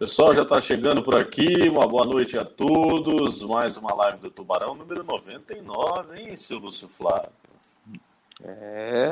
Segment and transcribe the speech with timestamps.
[0.00, 1.68] Pessoal já está chegando por aqui.
[1.68, 3.42] Uma boa noite a todos.
[3.42, 7.28] Mais uma live do Tubarão, número 99, hein, seu Lúcio Flávio?
[8.42, 9.10] É.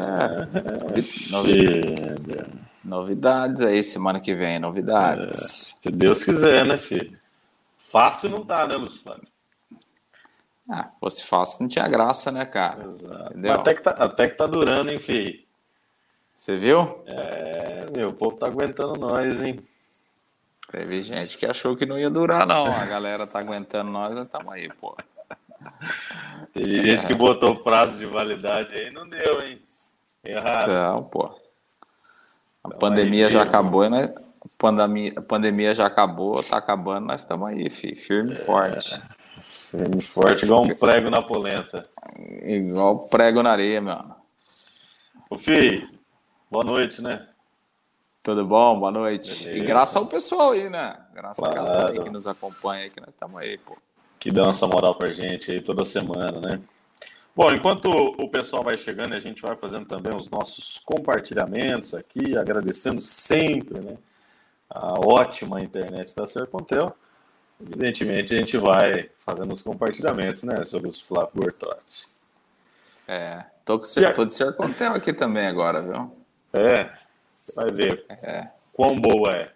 [1.30, 2.48] Novidades.
[2.82, 5.76] novidades aí, semana que vem, novidades.
[5.76, 7.12] É, se Deus quiser, né, filho?
[7.76, 9.28] Fácil não tá, né, Lúcio Flávio?
[10.70, 12.86] Ah, fosse fácil não tinha graça, né, cara?
[12.86, 13.52] Exato.
[13.52, 15.38] Até que, tá, até que tá durando, hein, filho?
[16.34, 17.04] Você viu?
[17.04, 19.60] É, meu, o povo tá aguentando nós, hein?
[20.70, 22.66] Teve gente que achou que não ia durar, não.
[22.66, 24.94] A galera tá aguentando nós, nós estamos aí, pô.
[26.52, 26.82] Teve é.
[26.82, 29.60] gente que botou prazo de validade aí não deu, hein?
[30.22, 30.68] Errado.
[30.68, 31.24] Não, pô.
[31.26, 31.32] A
[32.66, 34.10] então pandemia aí, já acabou e nós.
[34.10, 37.98] A pandemia, a pandemia já acabou, tá acabando, nós estamos aí, filho.
[37.98, 39.02] firme e é, forte.
[39.40, 41.88] Firme e forte, igual um prego na polenta.
[42.42, 44.00] Igual prego na areia, meu.
[45.30, 45.88] Ô, filho,
[46.50, 47.26] boa noite, né?
[48.28, 48.78] Tudo bom?
[48.78, 49.46] Boa noite.
[49.46, 49.64] Beleza.
[49.64, 50.98] E graças ao pessoal aí, né?
[51.14, 51.60] Graças claro.
[51.60, 53.74] a galera aí que nos acompanha aí, que nós estamos aí, pô.
[54.20, 56.60] Que dão essa moral pra gente aí toda semana, né?
[57.34, 62.36] Bom, enquanto o pessoal vai chegando, a gente vai fazendo também os nossos compartilhamentos aqui,
[62.36, 63.96] agradecendo sempre, né?
[64.68, 66.94] A ótima internet da Sercontel.
[67.58, 70.66] Evidentemente, a gente vai fazendo os compartilhamentos, né?
[70.66, 72.18] Sobre os Flávio Bortotti.
[73.08, 76.12] É, tô, com, tô de Sercontel aqui também agora, viu?
[76.52, 76.90] É,
[77.54, 78.48] vai ver é.
[78.72, 79.52] quão boa é.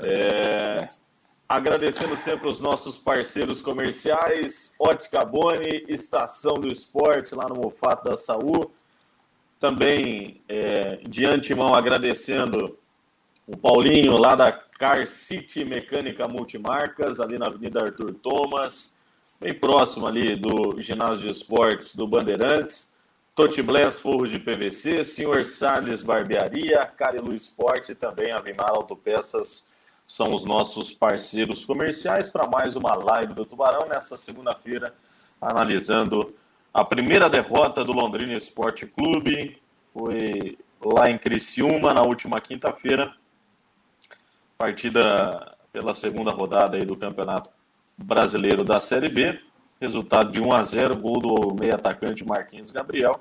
[0.00, 0.88] é.
[1.48, 8.16] Agradecendo sempre os nossos parceiros comerciais, Ótica Boni, Estação do Esporte, lá no Mofato da
[8.16, 8.68] Saúde.
[9.58, 12.78] Também, é, de antemão, agradecendo
[13.46, 18.94] o Paulinho, lá da Car City Mecânica Multimarcas, ali na Avenida Arthur Thomas,
[19.40, 22.92] bem próximo ali do ginásio de esportes do Bandeirantes.
[23.38, 29.70] Totiblés Forros de PVC, Senhor Salles Barbearia, Carilu Esporte e também a Vimar Autopeças
[30.04, 34.92] são os nossos parceiros comerciais para mais uma live do Tubarão nessa segunda-feira,
[35.40, 36.34] analisando
[36.74, 39.62] a primeira derrota do Londrina Esporte Clube.
[39.92, 43.14] Foi lá em Criciúma na última quinta-feira.
[44.58, 47.50] Partida pela segunda rodada aí do Campeonato
[47.96, 49.40] Brasileiro da Série B.
[49.80, 53.20] Resultado de 1 a 0, gol do meio atacante Marquinhos Gabriel.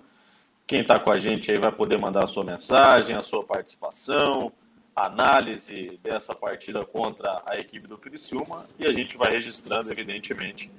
[0.68, 4.52] Quem está com a gente aí vai poder mandar a sua mensagem, a sua participação,
[4.94, 10.70] análise dessa partida contra a equipe do Criciúma e a gente vai registrando, evidentemente,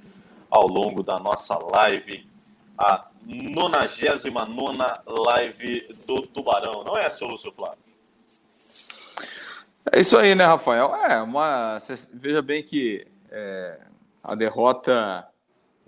[0.47, 2.27] ao longo da nossa live,
[2.77, 4.31] a 99
[5.07, 6.83] live do Tubarão.
[6.83, 7.79] Não é, seu Lúcio Flávio?
[9.91, 10.93] É isso aí, né, Rafael?
[10.95, 11.79] É, uma.
[11.79, 13.79] Você veja bem que é,
[14.23, 15.27] a derrota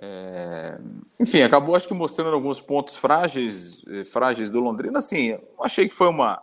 [0.04, 0.80] é,
[1.20, 4.98] enfim, acabou acho que mostrando alguns pontos frágeis, eh, frágeis do Londrina.
[4.98, 6.42] Assim, achei que foi uma,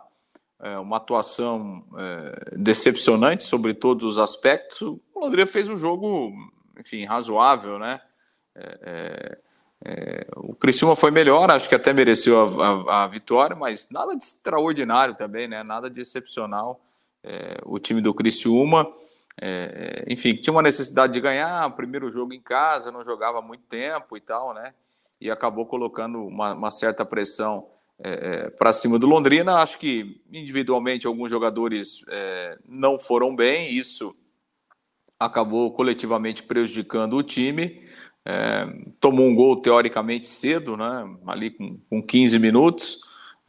[0.61, 4.81] é, uma atuação é, decepcionante sobre todos os aspectos.
[4.81, 6.31] O Londrina fez um jogo,
[6.79, 7.99] enfim, razoável, né?
[8.55, 9.37] É,
[9.83, 14.15] é, o Criciúma foi melhor, acho que até mereceu a, a, a, vitória, mas nada
[14.15, 15.63] de extraordinário também, né?
[15.63, 16.79] Nada de excepcional.
[17.21, 18.87] É, o time do Criciúma.
[19.41, 24.17] É, enfim, tinha uma necessidade de ganhar, primeiro jogo em casa, não jogava muito tempo
[24.17, 24.73] e tal, né?
[25.21, 27.67] E acabou colocando uma, uma certa pressão
[28.01, 28.09] é,
[28.45, 29.55] é para cima do Londrina.
[29.55, 34.15] Acho que individualmente alguns jogadores é, não foram bem, isso
[35.17, 37.87] acabou coletivamente prejudicando o time.
[38.25, 38.65] É,
[38.99, 41.09] tomou um gol teoricamente cedo, né?
[41.27, 43.01] Ali com, com 15 minutos.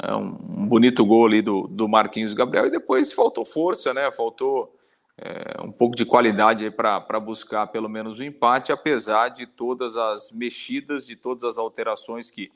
[0.02, 4.10] É, um, um bonito gol ali do, do Marquinhos Gabriel, e depois faltou força, né?
[4.12, 4.74] Faltou
[5.22, 9.94] é, um pouco de qualidade para buscar pelo menos o um empate, apesar de todas
[9.94, 12.50] as mexidas, de todas as alterações que,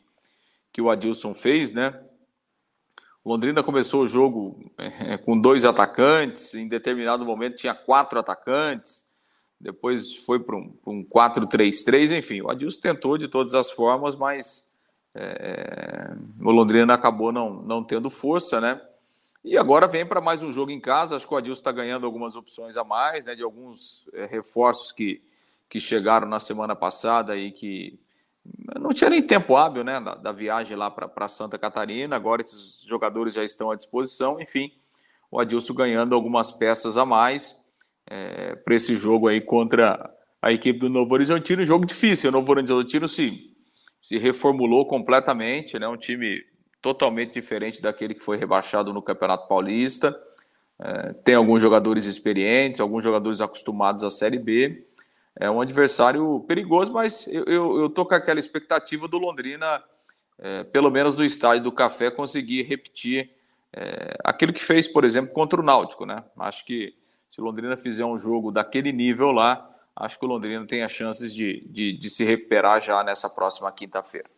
[0.73, 2.01] que o Adilson fez, né?
[3.23, 9.11] O Londrina começou o jogo é, com dois atacantes, em determinado momento tinha quatro atacantes,
[9.61, 14.67] depois foi para um, um 4-3-3, enfim, o Adilson tentou de todas as formas, mas
[15.15, 18.81] é, o Londrina acabou não, não tendo força, né?
[19.44, 21.16] E agora vem para mais um jogo em casa.
[21.16, 23.34] Acho que o Adilson está ganhando algumas opções a mais, né?
[23.34, 25.22] De alguns é, reforços que,
[25.69, 27.98] que chegaram na semana passada e que
[28.80, 30.01] não tinha nem tempo hábil, né?
[30.01, 32.16] Da, da viagem lá para Santa Catarina.
[32.16, 34.41] Agora esses jogadores já estão à disposição.
[34.41, 34.72] Enfim,
[35.30, 37.63] o Adilson ganhando algumas peças a mais
[38.07, 40.10] é, para esse jogo aí contra
[40.41, 41.63] a equipe do Novo Horizontino.
[41.65, 42.30] Jogo difícil.
[42.30, 43.54] O Novo Horizontino se,
[44.01, 45.86] se reformulou completamente, né?
[45.86, 46.42] Um time
[46.84, 50.15] totalmente diferente daquele que foi rebaixado no Campeonato Paulista.
[50.78, 54.86] É, tem alguns jogadores experientes, alguns jogadores acostumados à Série B.
[55.41, 59.83] É um adversário perigoso, mas eu, eu tô com aquela expectativa do Londrina,
[60.39, 63.31] é, pelo menos no estádio do Café, conseguir repetir
[63.72, 66.22] é, aquilo que fez, por exemplo, contra o Náutico, né?
[66.39, 66.95] Acho que
[67.31, 70.92] Se o Londrina fizer um jogo daquele nível lá, acho que o Londrina tem as
[70.92, 74.28] chances de, de, de se recuperar já nessa próxima quinta-feira.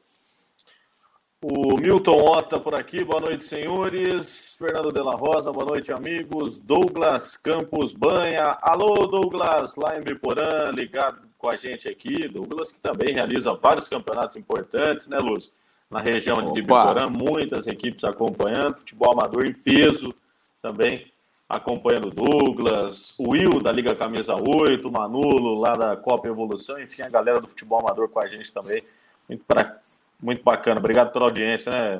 [1.42, 4.56] O Milton Ota por aqui, boa noite, senhores.
[4.58, 6.56] Fernando Della Rosa, boa noite, amigos.
[6.56, 12.26] Douglas Campos Banha, alô, Douglas, lá em Biporã, ligado com a gente aqui.
[12.26, 15.52] Douglas que também realiza vários campeonatos importantes, né, Lúcio?
[15.90, 20.14] Na região de Biporã, muitas equipes acompanhando, futebol amador em peso
[20.62, 21.12] também
[21.48, 26.80] acompanhando o Douglas, o Will da Liga Camisa 8, o Manulo lá da Copa Evolução,
[26.80, 28.82] enfim, a galera do futebol amador com a gente também.
[29.28, 29.78] Muito pra
[30.22, 30.80] muito bacana.
[30.80, 31.98] Obrigado pela audiência, né,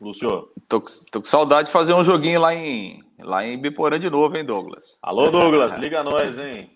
[0.00, 0.50] Lúcio?
[0.68, 0.80] Tô,
[1.10, 4.44] tô com saudade de fazer um joguinho lá em, lá em Biporã de novo, hein,
[4.44, 4.98] Douglas?
[5.02, 6.70] Alô, Douglas, liga nós, hein?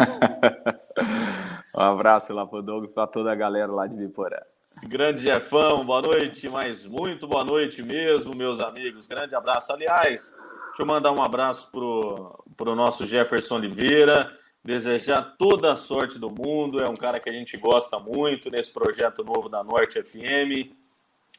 [1.76, 4.38] um abraço lá pro Douglas, para toda a galera lá de Biporã.
[4.84, 9.06] Grande Jefão, boa noite, mas muito boa noite mesmo, meus amigos.
[9.06, 9.72] Grande abraço.
[9.72, 10.34] Aliás,
[10.66, 14.36] deixa eu mandar um abraço pro, pro nosso Jefferson Oliveira
[14.66, 16.82] desejar toda a sorte do mundo.
[16.82, 20.74] É um cara que a gente gosta muito nesse projeto novo da Norte FM,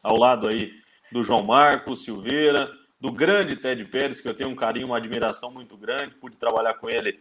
[0.01, 0.71] ao lado aí
[1.11, 5.51] do João Marcos Silveira, do grande Ted Pérez, que eu tenho um carinho, uma admiração
[5.51, 6.15] muito grande.
[6.15, 7.19] Pude trabalhar com ele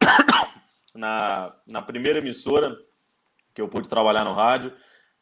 [0.94, 2.78] na, na primeira emissora
[3.52, 4.72] que eu pude trabalhar no rádio,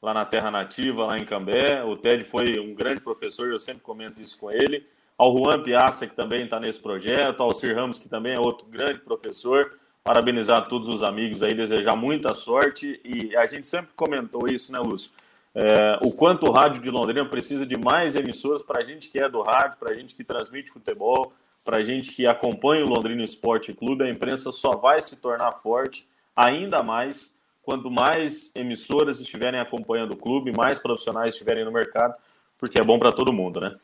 [0.02, 1.82] lá na Terra Nativa, lá em Cambé.
[1.82, 4.86] O Ted foi um grande professor, eu sempre comento isso com ele.
[5.16, 8.66] Ao Juan Piazza, que também está nesse projeto, ao Sir Ramos, que também é outro
[8.66, 9.72] grande professor
[10.02, 13.00] parabenizar todos os amigos aí, desejar muita sorte.
[13.04, 15.10] E a gente sempre comentou isso, né, Lúcio?
[15.54, 19.18] É, o quanto o rádio de Londrina precisa de mais emissoras para a gente que
[19.18, 21.32] é do rádio, para a gente que transmite futebol,
[21.64, 24.04] para a gente que acompanha o Londrina Esporte Clube.
[24.04, 26.06] A imprensa só vai se tornar forte
[26.36, 27.36] ainda mais
[27.68, 32.14] quanto mais emissoras estiverem acompanhando o clube, mais profissionais estiverem no mercado,
[32.56, 33.76] porque é bom para todo mundo, né?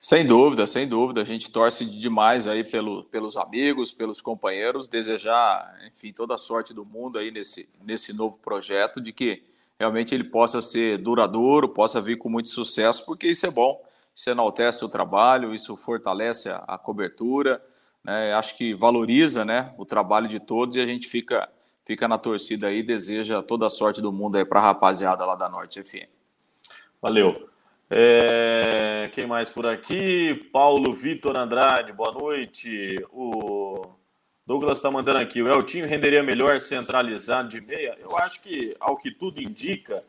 [0.00, 1.22] Sem dúvida, sem dúvida.
[1.22, 6.72] A gente torce demais aí pelo, pelos amigos, pelos companheiros, desejar, enfim, toda a sorte
[6.72, 9.42] do mundo aí nesse, nesse novo projeto, de que
[9.78, 13.80] realmente ele possa ser duradouro, possa vir com muito sucesso, porque isso é bom,
[14.14, 17.62] isso enaltece o trabalho, isso fortalece a, a cobertura,
[18.04, 18.32] né?
[18.34, 21.48] acho que valoriza né, o trabalho de todos e a gente fica,
[21.84, 25.34] fica na torcida aí, deseja toda a sorte do mundo aí para a rapaziada lá
[25.34, 26.08] da Norte FM.
[27.00, 27.47] Valeu.
[27.90, 30.34] É, quem mais por aqui?
[30.52, 32.96] Paulo Vitor Andrade, boa noite.
[33.10, 33.82] O
[34.46, 35.40] Douglas está mandando aqui.
[35.40, 37.94] O Eltinho renderia melhor centralizado de meia?
[37.98, 40.02] Eu acho que, ao que tudo indica,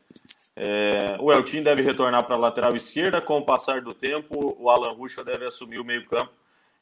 [0.58, 3.22] é, o Eltinho deve retornar para a lateral esquerda.
[3.22, 6.34] Com o passar do tempo, o Alan Ruxa deve assumir o meio-campo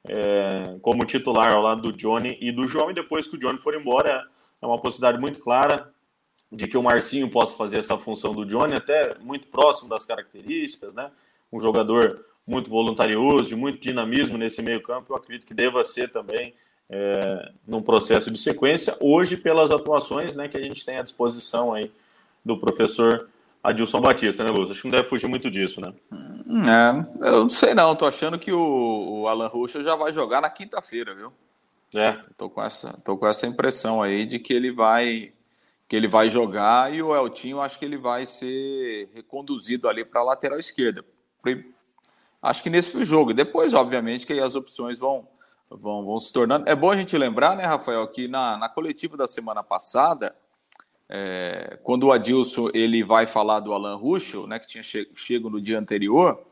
[0.03, 2.89] é, como titular ao lado do Johnny e do João.
[2.89, 4.25] E depois que o Johnny for embora,
[4.59, 5.93] é uma possibilidade muito clara
[6.51, 10.93] de que o Marcinho possa fazer essa função do Johnny, até muito próximo das características,
[10.93, 11.11] né?
[11.51, 16.53] Um jogador muito voluntarioso, de muito dinamismo nesse meio-campo, eu acredito que deva ser também
[16.89, 21.73] é, num processo de sequência, hoje pelas atuações né, que a gente tem à disposição
[21.73, 21.91] aí
[22.45, 23.27] do professor
[23.61, 24.71] Adilson Batista, né, Lúcio?
[24.71, 25.93] Acho que não deve fugir muito disso, né?
[26.09, 30.39] É, eu não sei não, tô achando que o, o Alan Ruxa já vai jogar
[30.39, 31.33] na quinta-feira, viu?
[31.93, 32.17] É.
[32.37, 35.33] Tô com, essa, tô com essa impressão aí de que ele vai
[35.87, 40.19] que ele vai jogar e o Eltinho acho que ele vai ser reconduzido ali para
[40.19, 41.03] a lateral esquerda.
[42.41, 43.33] Acho que nesse jogo.
[43.33, 45.27] Depois, obviamente, que as opções vão,
[45.69, 46.67] vão, vão se tornando.
[46.67, 50.35] É bom a gente lembrar, né, Rafael, que na, na coletiva da semana passada,
[51.07, 55.49] é, quando o Adilson ele vai falar do Alan Ruschel, né, que tinha che chego
[55.49, 56.45] no dia anterior,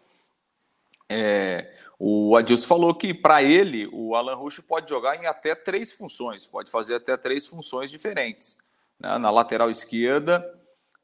[1.10, 5.92] é, o Adilson falou que para ele o Alan Ruschel pode jogar em até três
[5.92, 8.64] funções, pode fazer até três funções diferentes
[9.00, 10.46] né, na lateral esquerda,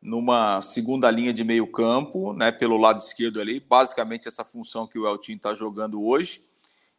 [0.02, 4.98] numa segunda linha de meio campo, né, pelo lado esquerdo ali, basicamente essa função que
[4.98, 6.44] o Eltinho está jogando hoje,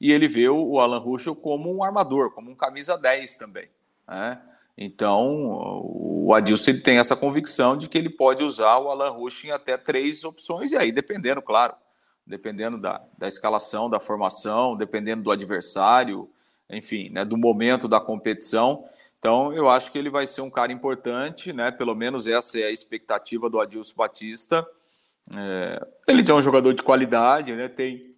[0.01, 3.69] e ele vê o Alan Ruschel como um armador, como um camisa 10 também.
[4.07, 4.41] Né?
[4.77, 9.53] Então, o Adilson tem essa convicção de que ele pode usar o Alan Ruschel em
[9.53, 11.75] até três opções, e aí dependendo, claro,
[12.27, 16.31] dependendo da, da escalação, da formação, dependendo do adversário,
[16.71, 18.85] enfim, né, do momento da competição,
[19.23, 21.71] então, eu acho que ele vai ser um cara importante, né?
[21.71, 24.67] Pelo menos essa é a expectativa do Adilson Batista.
[25.33, 27.69] É, ele é um jogador de qualidade, né?
[27.69, 28.17] Tem,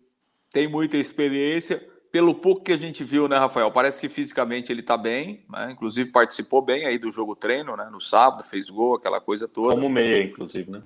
[0.50, 1.87] tem muita experiência.
[2.11, 3.70] Pelo pouco que a gente viu, né, Rafael?
[3.70, 5.73] Parece que fisicamente ele está bem, né?
[5.73, 7.87] Inclusive participou bem aí do jogo treino, né?
[7.92, 9.75] No sábado, fez gol, aquela coisa toda.
[9.75, 10.82] Como meia, inclusive, né?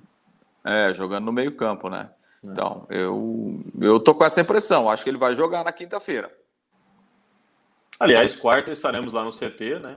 [0.65, 2.09] É, jogando no meio campo, né?
[2.43, 2.47] É.
[2.51, 4.89] Então, eu, eu tô com essa impressão.
[4.89, 6.29] Acho que ele vai jogar na quinta-feira.
[7.97, 9.95] Aliás, quarta estaremos lá no CT, né?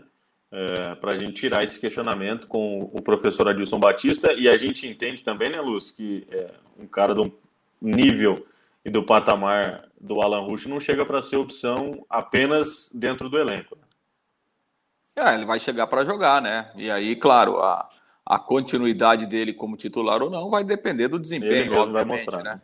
[0.52, 4.32] É, para a gente tirar esse questionamento com o professor Adilson Batista.
[4.34, 7.32] E a gente entende também, né, Luz, que é um cara do
[7.80, 8.46] nível
[8.84, 13.76] e do patamar do Alan Rush não chega para ser opção apenas dentro do elenco.
[13.76, 15.24] Né?
[15.24, 16.70] É, ele vai chegar para jogar, né?
[16.74, 17.88] E aí, claro, a,
[18.24, 22.42] a continuidade dele como titular ou não vai depender do desempenho, ele mesmo vai mostrar.
[22.42, 22.60] né?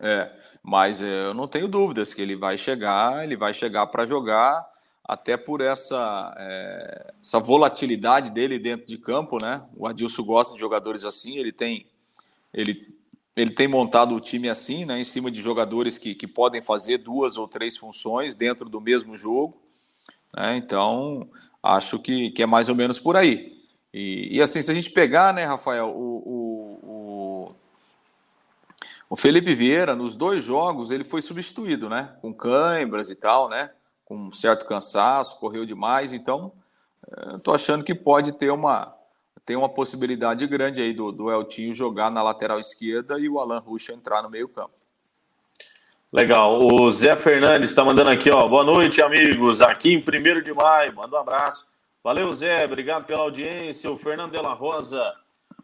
[0.00, 0.10] É.
[0.10, 4.06] é mas é, eu não tenho dúvidas que ele vai chegar, ele vai chegar para
[4.06, 4.64] jogar,
[5.12, 9.62] até por essa, é, essa volatilidade dele dentro de campo, né?
[9.76, 11.86] O Adilson gosta de jogadores assim, ele tem
[12.52, 12.94] ele,
[13.36, 14.98] ele tem montado o time assim, né?
[14.98, 19.16] Em cima de jogadores que, que podem fazer duas ou três funções dentro do mesmo
[19.16, 19.60] jogo.
[20.34, 20.56] Né?
[20.56, 21.28] Então,
[21.62, 23.52] acho que, que é mais ou menos por aí.
[23.92, 27.54] E, e assim, se a gente pegar, né, Rafael, o, o, o,
[29.10, 32.14] o, Felipe Vieira, nos dois jogos, ele foi substituído, né?
[32.22, 33.70] Com câimbras e tal, né?
[34.12, 36.12] Com um certo cansaço, correu demais.
[36.12, 36.52] Então,
[37.34, 38.94] estou achando que pode ter uma,
[39.46, 43.58] tem uma possibilidade grande aí do, do Eltinho jogar na lateral esquerda e o Alan
[43.58, 44.74] Ruxa entrar no meio campo.
[46.12, 46.58] Legal.
[46.58, 48.46] O Zé Fernandes está mandando aqui, ó.
[48.46, 49.62] Boa noite, amigos.
[49.62, 50.94] Aqui em 1 de maio.
[50.94, 51.66] Manda um abraço.
[52.04, 52.66] Valeu, Zé.
[52.66, 53.90] Obrigado pela audiência.
[53.90, 55.10] O Fernando Della Rosa.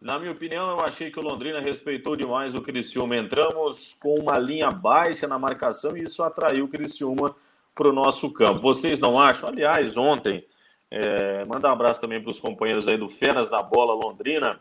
[0.00, 3.14] Na minha opinião, eu achei que o Londrina respeitou demais o Criciúma.
[3.14, 7.36] Entramos com uma linha baixa na marcação e isso atraiu o Criciúma
[7.78, 8.60] para o nosso campo.
[8.60, 9.48] Vocês não acham?
[9.48, 10.42] Aliás, ontem,
[10.90, 14.58] é, mandar um abraço também para os companheiros aí do Feras da Bola Londrina,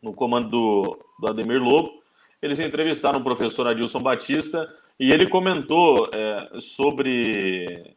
[0.00, 2.02] no comando do, do Ademir Lobo.
[2.40, 4.66] Eles entrevistaram o professor Adilson Batista
[4.98, 7.94] e ele comentou é, sobre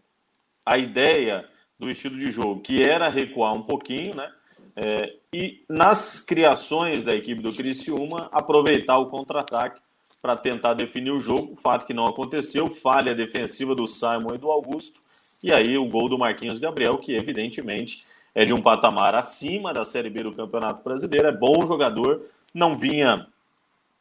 [0.66, 1.46] a ideia
[1.80, 4.30] do estilo de jogo, que era recuar um pouquinho, né?
[4.76, 9.82] É, e nas criações da equipe do Criciúma, aproveitar o contra-ataque
[10.22, 14.52] para tentar definir o jogo, fato que não aconteceu, falha defensiva do Simon e do
[14.52, 15.02] Augusto,
[15.44, 19.84] e aí o gol do Marquinhos Gabriel, que evidentemente é de um patamar acima da
[19.84, 22.22] Série B do Campeonato Brasileiro, é bom jogador,
[22.54, 23.28] não vinha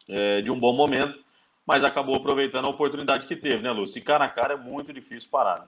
[0.09, 1.19] é, de um bom momento,
[1.67, 3.99] mas acabou aproveitando a oportunidade que teve, né, Lúcio?
[3.99, 5.61] E cara a cara é muito difícil parar.
[5.61, 5.67] Né?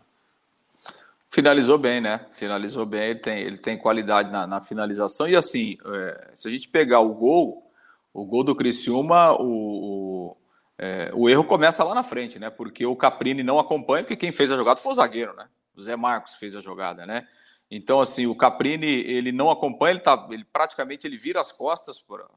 [1.31, 2.27] Finalizou bem, né?
[2.33, 5.27] Finalizou bem, ele tem, ele tem qualidade na, na finalização.
[5.27, 7.71] E assim, é, se a gente pegar o gol,
[8.13, 10.37] o gol do Criciúma, o, o,
[10.85, 12.51] é, o, erro começa lá na frente, né?
[12.51, 15.49] Porque o Caprini não acompanha, porque quem fez a jogada foi o zagueiro, né?
[15.77, 17.29] O Zé Marcos fez a jogada, né?
[17.71, 22.01] Então, assim, o Caprini, ele não acompanha, ele, tá, ele praticamente ele vira as costas
[22.01, 22.29] por,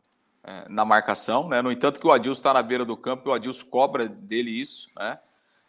[0.43, 1.59] é, na marcação, né?
[1.59, 4.51] No entanto, que o Adilson está na beira do campo e o Adilson cobra dele
[4.51, 5.17] isso, né?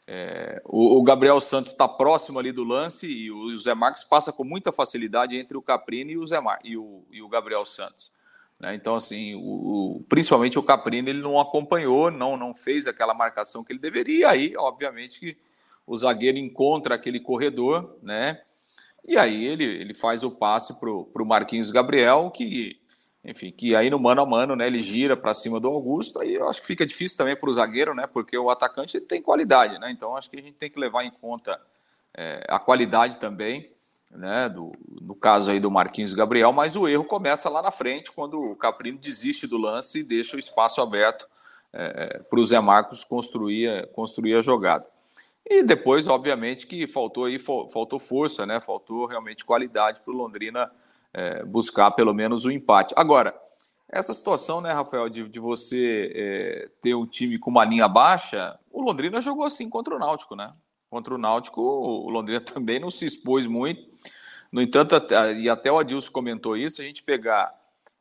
[0.06, 4.04] É, o, o, Gabriel Santos está próximo ali do lance e o, o, Zé Marques
[4.04, 7.28] passa com muita facilidade entre o Caprini e o, Zé Mar, e o, e o
[7.28, 8.12] Gabriel Santos.
[8.58, 8.74] Né?
[8.74, 13.72] Então, assim, o, principalmente o Caprini ele não acompanhou, não, não fez aquela marcação que
[13.72, 14.30] ele deveria.
[14.30, 15.38] Aí, obviamente, que
[15.86, 18.40] o zagueiro encontra aquele corredor, né?
[19.04, 22.80] E aí ele, ele faz o passe para o Marquinhos Gabriel, que
[23.26, 26.34] enfim, que aí no mano a mano, né, ele gira para cima do Augusto, aí
[26.34, 29.80] eu acho que fica difícil também para o zagueiro, né, porque o atacante tem qualidade,
[29.80, 31.60] né, então acho que a gente tem que levar em conta
[32.16, 33.68] é, a qualidade também,
[34.10, 38.12] né, do, no caso aí do Marquinhos Gabriel, mas o erro começa lá na frente,
[38.12, 41.26] quando o Caprino desiste do lance e deixa o espaço aberto
[41.72, 44.86] é, para o Zé Marcos construir, construir a jogada.
[45.48, 48.60] E depois, obviamente, que faltou aí, faltou força, né?
[48.60, 50.70] Faltou realmente qualidade para o Londrina
[51.14, 52.92] é, buscar pelo menos o empate.
[52.96, 53.32] Agora,
[53.88, 58.58] essa situação, né, Rafael, de, de você é, ter um time com uma linha baixa,
[58.72, 60.52] o Londrina jogou assim contra o Náutico, né?
[60.88, 63.82] Contra o Náutico, o Londrina também não se expôs muito.
[64.50, 64.94] No entanto,
[65.38, 67.52] e até o Adilson comentou isso, a gente pegar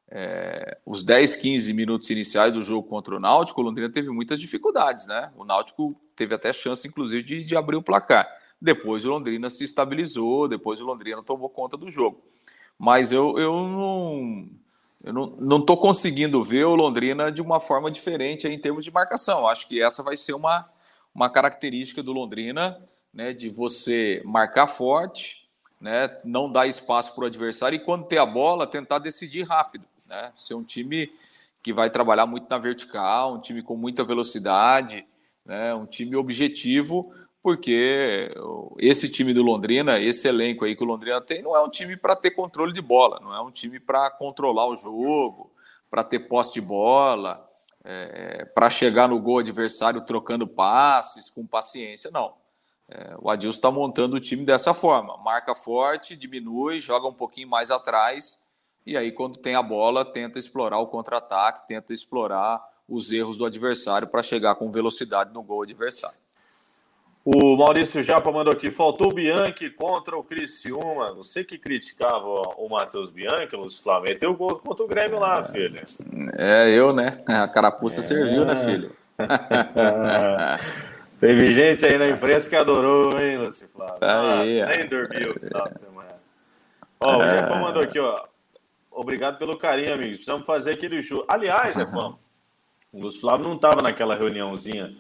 [0.10, 4.40] é, os 10, 15 minutos iniciais do jogo contra o Náutico, o Londrina teve muitas
[4.40, 5.32] dificuldades, né?
[5.36, 8.28] O Náutico teve até chance, inclusive, de, de abrir o placar.
[8.62, 12.24] Depois o Londrina se estabilizou, depois o Londrina tomou conta do jogo
[12.78, 14.50] mas eu, eu não
[15.04, 19.48] eu não estou conseguindo ver o Londrina de uma forma diferente em termos de marcação.
[19.48, 20.60] Acho que essa vai ser uma,
[21.16, 22.78] uma característica do Londrina,
[23.14, 25.48] né, de você marcar forte,
[25.80, 29.86] né, não dar espaço para o adversário e quando ter a bola tentar decidir rápido,
[30.10, 31.10] né, ser um time
[31.64, 35.06] que vai trabalhar muito na vertical, um time com muita velocidade,
[35.46, 38.32] né, um time objetivo porque
[38.80, 41.96] esse time do Londrina, esse elenco aí que o Londrina tem, não é um time
[41.96, 45.52] para ter controle de bola, não é um time para controlar o jogo,
[45.88, 47.45] para ter posse de bola,
[47.86, 52.34] é, para chegar no gol adversário trocando passes com paciência, não.
[52.90, 57.48] É, o Adilson está montando o time dessa forma: marca forte, diminui, joga um pouquinho
[57.48, 58.44] mais atrás,
[58.86, 63.46] e aí, quando tem a bola, tenta explorar o contra-ataque, tenta explorar os erros do
[63.46, 66.20] adversário para chegar com velocidade no gol adversário.
[67.26, 71.12] O Maurício Japa mandou aqui, faltou o Bianchi contra o Criciúma.
[71.16, 75.44] Você que criticava o Matheus Bianchi, Lúcio Flávio, meteu o gol contra o Grêmio lá,
[75.44, 75.82] filho.
[76.38, 77.24] É, eu, né?
[77.28, 78.04] A carapuça é.
[78.04, 78.96] serviu, né, filho?
[81.20, 83.98] Teve gente aí na imprensa que adorou, hein, Lúcio Flávio?
[84.02, 86.16] Nossa, aí, nem dormiu no final de semana.
[87.00, 88.24] Ó, o Jefão mandou aqui, ó.
[88.92, 90.18] Obrigado pelo carinho, amigos.
[90.18, 91.26] Precisamos fazer aquele show.
[91.28, 92.20] Aliás, Jefão,
[92.94, 94.96] o Lúcio Flávio não estava naquela reuniãozinha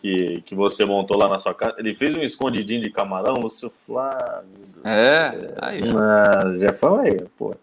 [0.00, 1.74] que, que você montou lá na sua casa.
[1.78, 4.56] Ele fez um escondidinho de camarão, Lúcio Flávio.
[4.84, 5.80] É, aí.
[5.96, 7.54] Ah, Jefão aí, pô.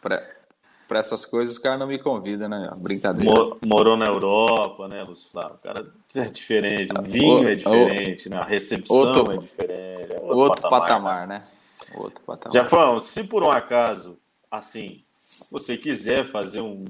[0.00, 2.70] Para essas coisas, o cara não me convida, né?
[2.76, 3.34] Brincadeira.
[3.34, 5.56] Mor morou na Europa, né, Lúcio Flávio?
[5.56, 8.36] O cara é diferente, o vinho o, é diferente, o, né?
[8.38, 10.12] a recepção outro, é diferente.
[10.12, 11.38] É outro, outro patamar, patamar né?
[11.38, 11.98] né?
[11.98, 12.52] Outro patamar.
[12.52, 14.16] Jefão, se por um acaso,
[14.50, 15.02] assim,
[15.50, 16.84] você quiser fazer um,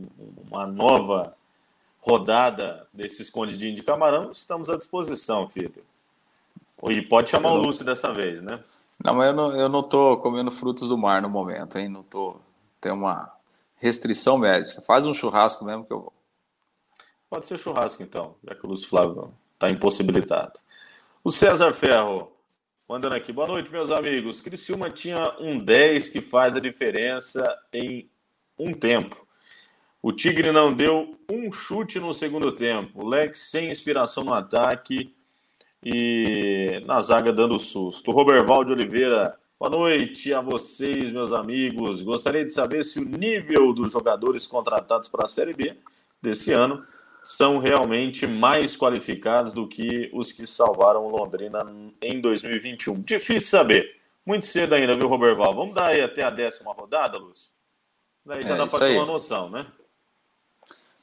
[0.48, 1.34] uma nova
[2.06, 5.84] rodada desse escondidinho de camarão, estamos à disposição, filho.
[6.88, 8.62] E pode chamar o Lúcio dessa vez, né?
[9.02, 11.88] Não, mas eu não, eu não tô comendo frutos do mar no momento, hein?
[11.88, 12.36] Não tô.
[12.80, 13.34] Tem uma
[13.76, 14.80] restrição médica.
[14.82, 16.12] Faz um churrasco mesmo que eu vou.
[17.28, 20.60] Pode ser churrasco, então, já que o Lúcio Flávio está impossibilitado.
[21.24, 22.30] O César Ferro,
[22.88, 23.32] mandando aqui.
[23.32, 24.40] Boa noite, meus amigos.
[24.40, 28.08] Criciúma tinha um 10 que faz a diferença em
[28.56, 29.25] um tempo.
[30.06, 33.04] O Tigre não deu um chute no segundo tempo.
[33.04, 35.12] O Lex sem inspiração no ataque
[35.84, 38.12] e na zaga dando susto.
[38.12, 42.04] Roberval Oliveira Boa noite a vocês, meus amigos.
[42.04, 45.76] Gostaria de saber se o nível dos jogadores contratados para a Série B
[46.22, 46.80] desse ano
[47.24, 51.66] são realmente mais qualificados do que os que salvaram o Londrina
[52.00, 53.02] em 2021.
[53.02, 53.96] Difícil saber.
[54.24, 55.52] Muito cedo ainda, viu, Roberval?
[55.52, 57.52] Vamos dar aí até a décima rodada, Lúcio?
[58.24, 59.66] Daí já é, dá para ter uma noção, né?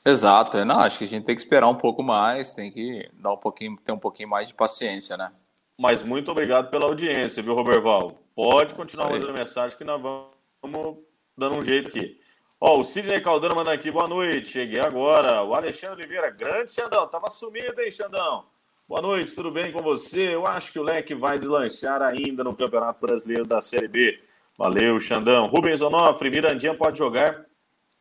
[0.05, 0.63] Exato.
[0.65, 3.37] Não, acho que a gente tem que esperar um pouco mais, tem que dar um
[3.37, 5.31] pouquinho, ter um pouquinho mais de paciência, né?
[5.79, 8.19] Mas muito obrigado pela audiência, viu, Roberval?
[8.35, 10.97] Pode continuar mandando mensagem que nós vamos
[11.37, 12.19] dando um jeito aqui.
[12.59, 15.43] Ó, o Sidney Caldana manda aqui, boa noite, cheguei agora.
[15.43, 18.45] O Alexandre Oliveira, grande Xandão, tava sumido, hein, Xandão?
[18.87, 20.35] Boa noite, tudo bem com você?
[20.35, 24.19] Eu acho que o Leque vai deslanchar ainda no Campeonato Brasileiro da Série B.
[24.57, 25.47] Valeu, Xandão.
[25.47, 27.45] Rubens Onofre, Mirandinha pode jogar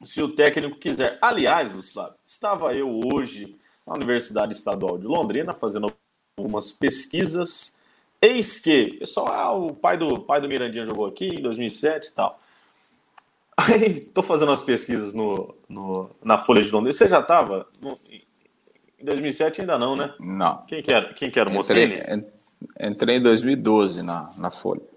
[0.03, 1.19] se o técnico quiser.
[1.21, 5.93] Aliás, Gustavo, estava eu hoje na Universidade Estadual de Londrina fazendo
[6.37, 7.77] algumas pesquisas.
[8.21, 12.13] Eis que, pessoal, ah, o pai do, pai do Mirandinha jogou aqui em 2007 e
[12.13, 12.39] tal.
[13.57, 16.93] Aí, estou fazendo as pesquisas no, no, na Folha de Londrina.
[16.93, 17.67] Você já estava?
[18.99, 20.15] Em 2007 ainda não, né?
[20.19, 20.65] Não.
[20.67, 22.01] Quem que era, quem que era o Mocelli?
[22.81, 24.92] Entrei em 2012 na, na Folha.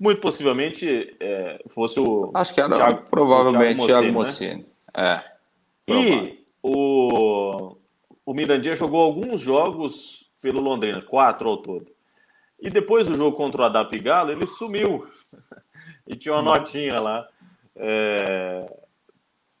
[0.00, 2.30] Muito possivelmente é, fosse o.
[2.34, 4.64] Acho que era Thiago, provavelmente o Thiago Mocini.
[4.96, 5.14] Né?
[5.14, 5.92] É.
[5.92, 7.76] E o,
[8.24, 11.86] o Mirandinha jogou alguns jogos pelo Londrina, quatro ao todo.
[12.58, 15.06] E depois do jogo contra o Adap Galo, ele sumiu.
[16.08, 17.28] e tinha uma notinha lá
[17.76, 18.66] é,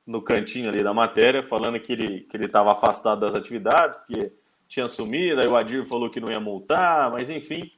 [0.06, 4.32] no cantinho ali da matéria, falando que ele que ele estava afastado das atividades, porque
[4.68, 7.70] tinha sumido, aí o Adir falou que não ia multar, mas enfim,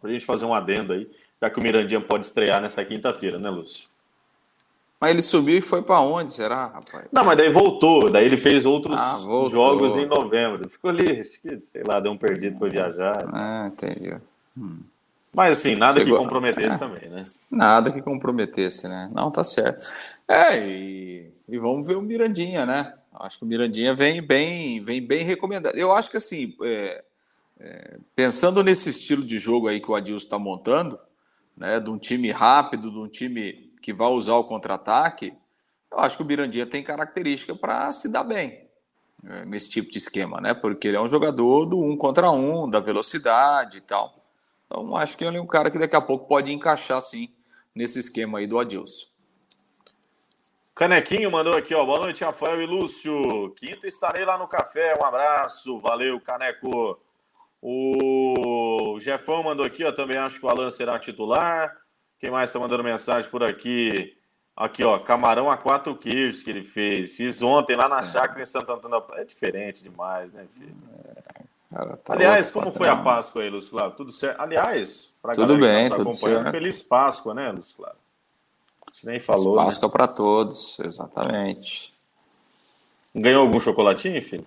[0.00, 3.38] para a gente fazer um adendo aí, já que o Mirandinha pode estrear nessa quinta-feira,
[3.38, 3.88] né, Lúcio?
[5.00, 7.06] Mas ele subiu e foi para onde, será, rapaz?
[7.10, 8.10] Não, mas daí voltou.
[8.10, 9.16] Daí ele fez outros ah,
[9.50, 10.68] jogos em novembro.
[10.68, 13.16] Ficou ali, sei lá, deu um perdido, foi viajar.
[13.32, 14.14] Ah, entendi.
[14.58, 14.80] Hum.
[15.32, 16.18] Mas assim, nada Chegou...
[16.18, 17.24] que comprometesse é, também, né?
[17.50, 19.10] Nada que comprometesse, né?
[19.14, 19.88] Não, tá certo.
[20.28, 22.92] É, e, e vamos ver o Mirandinha, né?
[23.14, 25.76] Acho que o Mirandinha vem bem, vem bem recomendado.
[25.76, 27.04] Eu acho que assim, é,
[27.58, 30.98] é, pensando nesse estilo de jogo aí que o Adilson está montando,
[31.60, 31.78] né?
[31.78, 35.34] De um time rápido, de um time que vai usar o contra-ataque,
[35.92, 38.66] eu acho que o Mirandinha tem característica para se dar bem
[39.22, 40.54] né, nesse tipo de esquema, né?
[40.54, 44.14] Porque ele é um jogador do um contra um, da velocidade e tal.
[44.66, 47.28] Então, acho que ele é um cara que daqui a pouco pode encaixar, sim,
[47.74, 49.10] nesse esquema aí do Adilson.
[50.74, 51.84] Canequinho mandou aqui, ó.
[51.84, 53.50] Boa noite, Rafael e Lúcio.
[53.56, 54.94] Quinta estarei lá no café.
[54.98, 55.78] Um abraço.
[55.80, 56.98] Valeu, Caneco.
[57.62, 59.92] O Jefão mandou aqui, ó.
[59.92, 61.76] Também acho que o Alan será titular.
[62.18, 64.16] Quem mais está mandando mensagem por aqui?
[64.56, 67.12] Aqui, ó, camarão a quatro queijos que ele fez.
[67.12, 68.04] Fiz ontem lá na é.
[68.04, 69.02] chácara em Santo Antônio.
[69.14, 70.76] É diferente demais, né, filho?
[71.06, 71.42] É,
[71.74, 73.96] cara, tá Aliás, como foi a Páscoa aí, Lúcio Flávio?
[73.96, 74.38] Tudo certo?
[74.38, 76.50] Aliás, para tudo bem, que tá tudo acompanhando, certo.
[76.50, 77.98] feliz Páscoa, né, Lúcio Flávio?
[78.86, 79.54] A gente nem falou.
[79.54, 79.92] Feliz Páscoa né?
[79.92, 81.94] para todos, exatamente.
[83.14, 84.46] Ganhou algum chocolatinho, filho?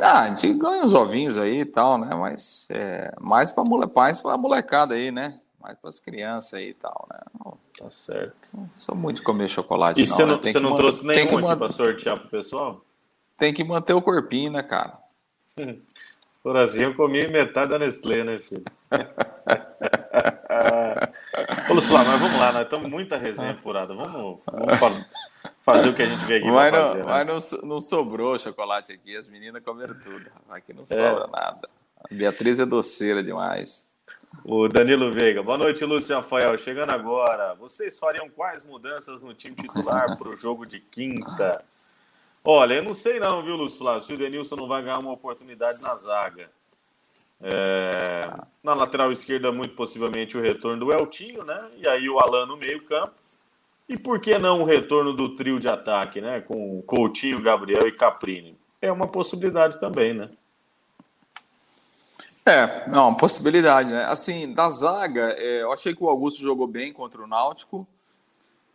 [0.00, 2.12] Ah, a gente ganha os ovinhos aí e tal, né?
[2.14, 5.38] Mas é, mais para mole, a molecada aí, né?
[5.60, 7.20] Mais para as crianças aí e tal, né?
[7.78, 8.50] Tá certo.
[8.52, 10.16] Não sou muito de comer chocolate, e não.
[10.16, 10.52] você não, né?
[10.52, 12.84] você não trouxe nenhum aqui para sortear pro pessoal?
[13.38, 14.98] Tem que manter o corpinho, né, cara?
[16.42, 18.64] Por assim eu comi metade da Nestlé, né, filho?
[21.70, 23.94] Ô, Luciano, mas vamos lá, nós estamos muita resenha furada.
[23.94, 25.06] Vamos, vamos falar,
[25.72, 26.50] fazer o que a gente vê aqui.
[26.50, 27.04] Mas, não, fazer, né?
[27.06, 30.26] mas não, não, sobrou chocolate aqui, as meninas comeram tudo.
[30.48, 31.30] Aqui não sobra é.
[31.30, 31.68] nada.
[31.98, 33.88] A Beatriz é doceira demais.
[34.44, 35.42] O Danilo Veiga.
[35.42, 36.56] Boa noite, Lúcio Rafael.
[36.58, 37.54] Chegando agora.
[37.54, 41.64] Vocês fariam quais mudanças no time titular para o jogo de quinta?
[42.42, 45.12] Olha, eu não sei não, viu, Lúcio Flávio, se o Denilson não vai ganhar uma
[45.12, 46.48] oportunidade na zaga.
[47.42, 48.30] É,
[48.62, 51.70] na lateral esquerda, muito possivelmente o retorno do Eltinho, né?
[51.76, 53.14] E aí o Alan no meio campo.
[53.90, 56.40] E por que não o retorno do trio de ataque, né?
[56.40, 58.56] Com Coutinho, Gabriel e Caprini?
[58.80, 60.30] É uma possibilidade também, né?
[62.46, 64.04] É, não, uma possibilidade, né?
[64.04, 67.84] Assim, da zaga, é, eu achei que o Augusto jogou bem contra o Náutico.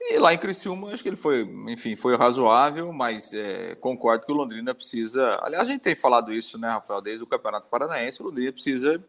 [0.01, 4.33] E lá em Criciúma, acho que ele foi, enfim, foi razoável, mas é, concordo que
[4.33, 5.39] o Londrina precisa.
[5.41, 9.01] Aliás, a gente tem falado isso, né, Rafael, desde o Campeonato Paranaense, o Londrina precisa,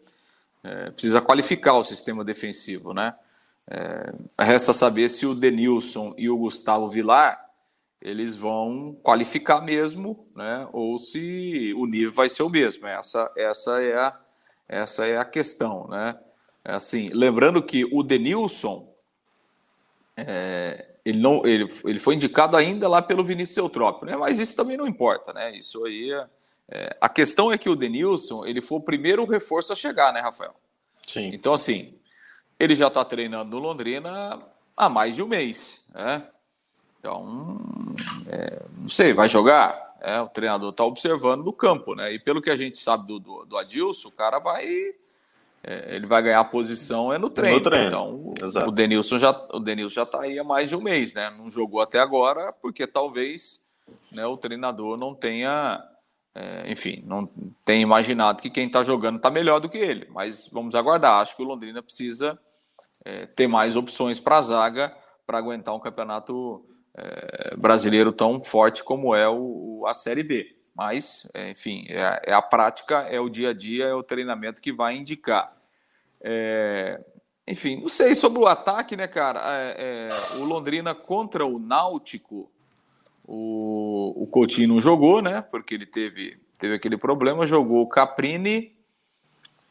[0.63, 3.13] é, precisa qualificar o sistema defensivo, né?
[3.69, 7.45] É, resta saber se o Denilson e o Gustavo Vilar
[8.01, 10.69] eles vão qualificar mesmo, né?
[10.73, 12.87] Ou se o nível vai ser o mesmo.
[12.87, 14.21] Essa, essa é a,
[14.69, 16.17] essa é a questão, né?
[16.65, 18.89] É assim, lembrando que o Denilson
[20.17, 24.17] é, ele, não, ele, ele foi indicado ainda lá pelo Vinícius Eutrópio, né?
[24.17, 25.57] mas isso também não importa, né?
[25.57, 26.27] Isso aí é,
[26.69, 30.21] é, a questão é que o Denilson ele foi o primeiro reforço a chegar, né,
[30.21, 30.55] Rafael?
[31.07, 31.31] Sim.
[31.33, 32.01] Então, assim,
[32.59, 34.41] ele já está treinando no Londrina
[34.77, 36.27] há mais de um mês, né?
[36.99, 37.59] Então,
[38.29, 39.95] é, não sei, vai jogar?
[40.01, 42.13] É, o treinador está observando no campo, né?
[42.13, 44.95] E pelo que a gente sabe do, do, do Adilson, o cara vai
[45.67, 47.57] é, ele vai ganhar a posição é no treino.
[47.57, 47.87] No treino.
[47.87, 48.69] Então, Exato.
[48.69, 51.29] o Denilson já o Denilson já está aí há mais de um mês, né?
[51.31, 53.67] Não jogou até agora porque talvez
[54.13, 55.85] né, o treinador não tenha,
[56.35, 57.29] é, enfim, não
[57.65, 60.07] tenha imaginado que quem está jogando está melhor do que ele.
[60.11, 61.21] Mas vamos aguardar.
[61.21, 62.39] Acho que o Londrina precisa
[63.07, 64.93] é, ter mais opções para a zaga
[65.25, 70.57] para aguentar um campeonato é, brasileiro tão forte como é o, a Série B.
[70.75, 74.61] Mas, é, enfim, é, é, a prática, é o dia a dia, é o treinamento
[74.61, 75.57] que vai indicar.
[76.21, 77.01] É,
[77.47, 79.41] enfim, não sei sobre o ataque, né, cara?
[80.37, 82.51] O Londrina contra o Náutico,
[83.25, 85.43] o, o Coutinho não jogou, né?
[85.43, 88.77] Porque ele teve, teve aquele problema, jogou o Caprini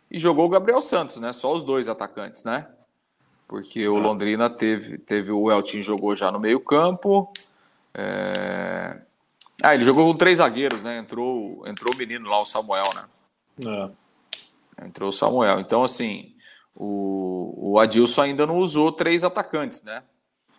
[0.10, 1.34] e jogou o Gabriel Santos, né?
[1.34, 2.66] Só os dois atacantes, né?
[3.48, 7.32] Porque o Londrina teve, teve o Eltin jogou já no meio campo.
[7.94, 9.02] É...
[9.62, 10.98] Ah, ele jogou com três zagueiros, né?
[10.98, 13.92] Entrou, entrou o menino lá, o Samuel, né?
[14.80, 14.86] É.
[14.86, 15.60] Entrou o Samuel.
[15.60, 16.36] Então, assim,
[16.76, 20.04] o, o Adilson ainda não usou três atacantes, né?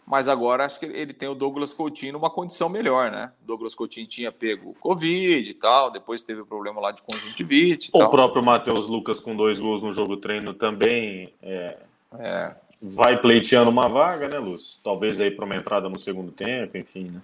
[0.07, 3.33] Mas agora acho que ele tem o Douglas Coutinho numa condição melhor, né?
[3.43, 7.91] O Douglas Coutinho tinha pego Covid e tal, depois teve o problema lá de conjuntivite.
[7.93, 8.11] o tal.
[8.11, 11.77] próprio Matheus Lucas com dois gols no jogo treino também é,
[12.21, 12.57] é.
[12.81, 14.79] Vai pleiteando uma vaga, né, Lúcio?
[14.83, 17.21] Talvez aí para uma entrada no segundo tempo, enfim, né?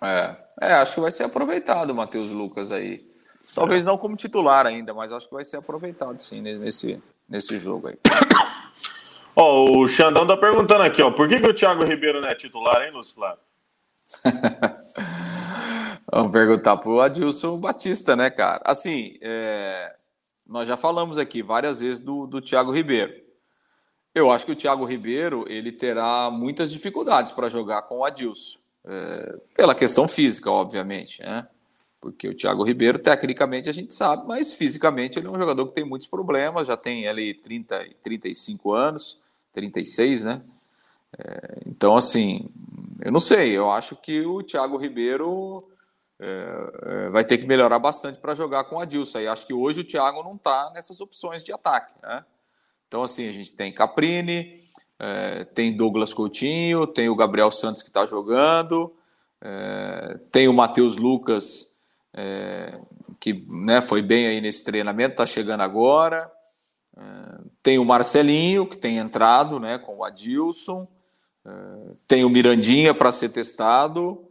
[0.00, 0.36] É,
[0.68, 3.06] é acho que vai ser aproveitado o Matheus Lucas aí.
[3.54, 3.86] Talvez é.
[3.86, 7.98] não como titular ainda, mas acho que vai ser aproveitado sim nesse, nesse jogo aí.
[9.34, 12.28] Ó, oh, o Xandão tá perguntando aqui, ó, por que, que o Thiago Ribeiro não
[12.28, 13.40] é titular, hein, Lúcio Flávio?
[16.10, 18.62] Vamos perguntar pro Adilson Batista, né, cara?
[18.64, 19.94] Assim, é...
[20.46, 23.25] nós já falamos aqui várias vezes do, do Thiago Ribeiro.
[24.16, 28.58] Eu acho que o Thiago Ribeiro ele terá muitas dificuldades para jogar com o Adilson.
[28.88, 29.36] É...
[29.54, 31.46] pela questão física, obviamente, né?
[32.06, 35.74] porque o Thiago Ribeiro, tecnicamente, a gente sabe, mas fisicamente ele é um jogador que
[35.74, 39.20] tem muitos problemas, já tem ali 30, 35 anos,
[39.52, 40.40] 36, né?
[41.18, 42.48] É, então, assim,
[43.00, 45.68] eu não sei, eu acho que o Thiago Ribeiro
[46.20, 49.20] é, vai ter que melhorar bastante para jogar com a Dilson.
[49.20, 52.24] E acho que hoje o Thiago não está nessas opções de ataque, né?
[52.86, 54.64] Então, assim, a gente tem Caprini,
[54.98, 58.94] é, tem Douglas Coutinho, tem o Gabriel Santos que está jogando,
[59.42, 61.76] é, tem o Matheus Lucas
[62.14, 62.80] é,
[63.20, 66.30] que né, foi bem aí nesse treinamento, está chegando agora.
[66.96, 70.88] É, tem o Marcelinho, que tem entrado né, com o Adilson.
[71.44, 71.50] É,
[72.08, 74.26] tem o Mirandinha para ser testado.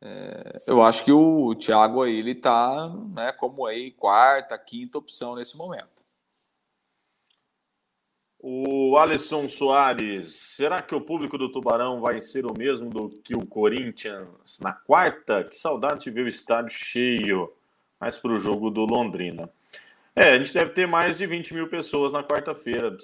[0.00, 5.36] É, eu acho que o, Thiago aí ele está né, como aí quarta, quinta opção
[5.36, 6.01] nesse momento.
[8.44, 13.36] O Alisson Soares, será que o público do Tubarão vai ser o mesmo do que
[13.36, 15.44] o Corinthians na quarta?
[15.44, 17.52] Que saudade de ver o estádio cheio,
[18.00, 19.48] mas para o jogo do Londrina.
[20.16, 22.96] É, a gente deve ter mais de 20 mil pessoas na quarta-feira,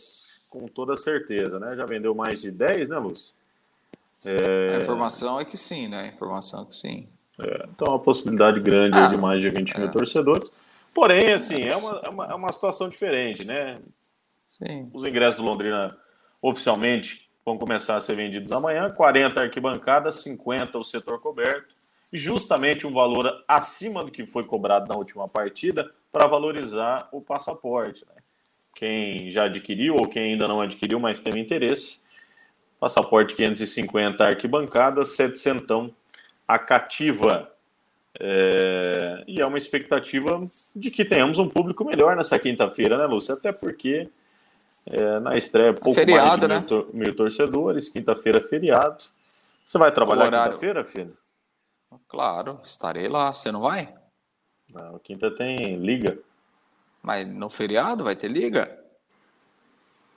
[0.50, 1.76] com toda certeza, né?
[1.76, 3.32] Já vendeu mais de 10, né, Lúcio?
[4.24, 4.74] É...
[4.74, 6.00] A informação é que sim, né?
[6.00, 7.06] A informação é que sim.
[7.38, 9.90] É, então, é uma possibilidade grande ah, de mais de 20 mil é.
[9.90, 10.50] torcedores.
[10.92, 13.78] Porém, assim, é uma, é uma, é uma situação diferente, né?
[14.58, 14.90] Sim.
[14.92, 15.96] Os ingressos do Londrina
[16.42, 18.90] oficialmente vão começar a ser vendidos amanhã.
[18.90, 21.76] 40 arquibancadas, 50 o setor coberto.
[22.10, 28.04] justamente um valor acima do que foi cobrado na última partida para valorizar o passaporte.
[28.06, 28.22] Né?
[28.74, 32.00] Quem já adquiriu ou quem ainda não adquiriu, mas tem interesse,
[32.80, 35.90] passaporte 550 arquibancada, 700
[36.46, 37.52] a cativa.
[38.18, 39.24] É...
[39.26, 40.40] E é uma expectativa
[40.74, 43.34] de que tenhamos um público melhor nessa quinta-feira, né, Lúcia?
[43.34, 44.08] Até porque
[44.90, 46.90] é, na estreia pouco feriado, mais de mil, né?
[46.94, 49.04] mil torcedores, quinta-feira feriado.
[49.64, 51.16] Você vai trabalhar quinta-feira, filho?
[52.08, 53.32] Claro, estarei lá.
[53.32, 53.94] Você não vai?
[54.72, 56.18] Não, quinta tem liga.
[57.02, 58.78] Mas no feriado vai ter liga?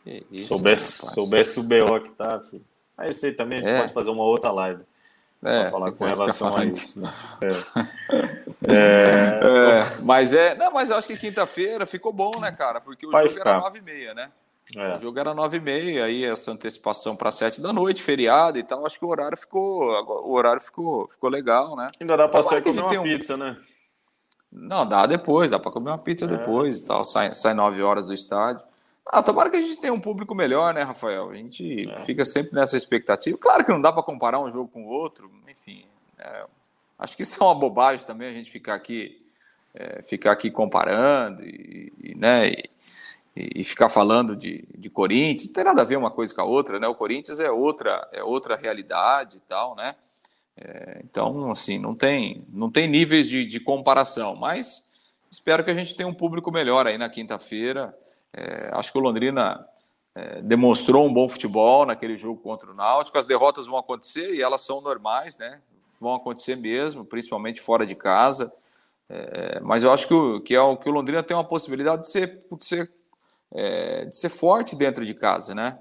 [0.06, 1.14] Isso, soubesse, rapaz.
[1.14, 2.66] soubesse o BO que tá, filho.
[2.98, 3.80] Aí sei também, a gente é.
[3.82, 4.84] pode fazer uma outra live.
[5.44, 7.02] É, pra falar com relação a isso.
[7.02, 7.14] Né?
[8.68, 8.74] É.
[8.74, 9.80] é.
[9.80, 10.02] É.
[10.02, 10.54] Mas é.
[10.56, 12.80] Não, mas eu acho que quinta-feira ficou bom, né, cara?
[12.80, 13.58] Porque o vai jogo ficar.
[13.58, 14.32] era 9h30, né?
[14.76, 14.96] É.
[14.96, 18.86] O jogo era 9h30, aí essa antecipação para 7 da noite, feriado e tal.
[18.86, 19.84] Acho que o horário ficou.
[20.26, 21.92] O horário ficou, ficou legal, né?
[22.00, 23.38] Ainda dá para sair comer uma pizza, um...
[23.38, 23.58] né?
[24.52, 26.28] Não, dá depois, dá para comer uma pizza é.
[26.28, 27.04] depois e tal.
[27.04, 28.64] Sai, sai 9 horas do estádio.
[29.06, 31.30] Ah, tomara que a gente tenha um público melhor, né, Rafael?
[31.30, 32.00] A gente é.
[32.02, 33.38] fica sempre nessa expectativa.
[33.38, 35.86] Claro que não dá para comparar um jogo com o outro, enfim.
[36.18, 36.42] É,
[37.00, 39.18] acho que isso é uma bobagem também a gente ficar aqui,
[39.74, 42.70] é, ficar aqui comparando e, e né, e,
[43.36, 46.46] e, ficar falando de, de Corinthians, não tem nada a ver uma coisa com a
[46.46, 46.88] outra, né?
[46.88, 49.96] O Corinthians é outra, é outra realidade e tal, né?
[50.58, 54.89] É, então, assim, não tem, não tem níveis de, de, comparação, mas
[55.32, 57.98] espero que a gente tenha um público melhor aí na quinta-feira.
[58.34, 59.65] É, acho que o Londrina
[60.13, 63.17] é, demonstrou um bom futebol naquele jogo contra o Náutico.
[63.17, 65.62] As derrotas vão acontecer e elas são normais, né?
[66.02, 68.52] Vão acontecer mesmo, principalmente fora de casa.
[69.10, 72.04] É, mas eu acho que, o, que, é o, que o Londrina tem uma possibilidade
[72.04, 72.91] de ser, de ser
[73.52, 75.78] é, de ser forte dentro de casa, né?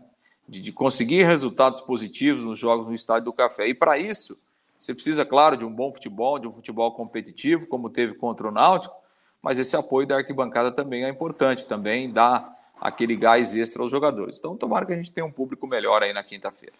[0.48, 3.68] De, de, conseguir resultados positivos nos jogos no Estádio do Café.
[3.68, 4.37] E para isso,
[4.78, 8.50] você precisa, claro, de um bom futebol, de um futebol competitivo, como teve contra o
[8.50, 8.96] Náutico,
[9.40, 14.38] mas esse apoio da arquibancada também é importante, também dá aquele gás extra aos jogadores.
[14.38, 16.74] Então, tomara que a gente tenha um público melhor aí na quinta-feira.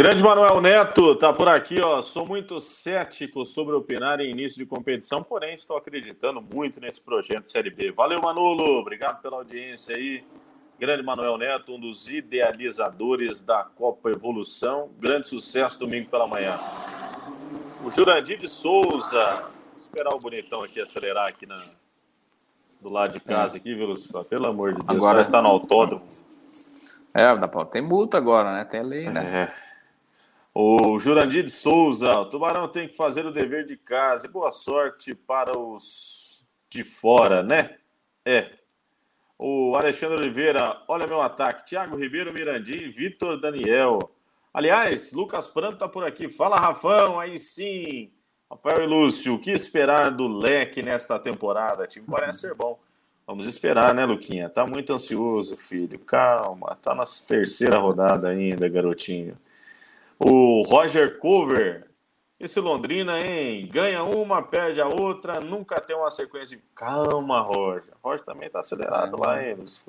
[0.00, 2.00] Grande Manuel Neto tá por aqui, ó.
[2.00, 7.50] Sou muito cético sobre opinar em início de competição, porém estou acreditando muito nesse projeto
[7.50, 7.92] Série B.
[7.92, 8.78] Valeu, Manolo.
[8.78, 10.24] Obrigado pela audiência aí.
[10.78, 14.88] Grande Manuel Neto, um dos idealizadores da Copa Evolução.
[14.98, 16.58] Grande sucesso domingo pela manhã.
[17.84, 19.44] O Jurandir de Souza.
[19.74, 21.56] Vou esperar o bonitão aqui acelerar aqui na,
[22.80, 24.24] do lado de casa aqui, viu, Lucifer?
[24.24, 26.06] Pelo amor de Deus, agora está no autódromo.
[27.12, 27.26] É,
[27.70, 28.64] tem multa agora, né?
[28.64, 29.50] Tem lei, né?
[29.66, 29.69] É.
[30.62, 34.26] O Jurandir de Souza, o Tubarão tem que fazer o dever de casa.
[34.26, 37.78] E boa sorte para os de fora, né?
[38.26, 38.50] É.
[39.38, 41.64] O Alexandre Oliveira, olha meu ataque.
[41.64, 43.98] Thiago Ribeiro, Mirandim, Vitor Daniel.
[44.52, 46.28] Aliás, Lucas Pranto tá por aqui.
[46.28, 48.12] Fala, Rafão, aí sim.
[48.50, 51.84] Rafael e Lúcio, o que esperar do leque nesta temporada?
[51.84, 52.78] O time parece ser bom.
[53.26, 54.50] Vamos esperar, né, Luquinha?
[54.50, 55.98] Tá muito ansioso, filho.
[56.00, 59.38] Calma, tá na terceira rodada ainda, garotinho.
[60.22, 61.86] O Roger Cover.
[62.38, 63.68] Esse Londrina, hein?
[63.70, 66.62] Ganha uma, perde a outra, nunca tem uma sequência de.
[66.74, 67.92] Calma, Roger.
[68.02, 69.26] Roger também tá acelerado calma.
[69.26, 69.84] lá, hein, Luiz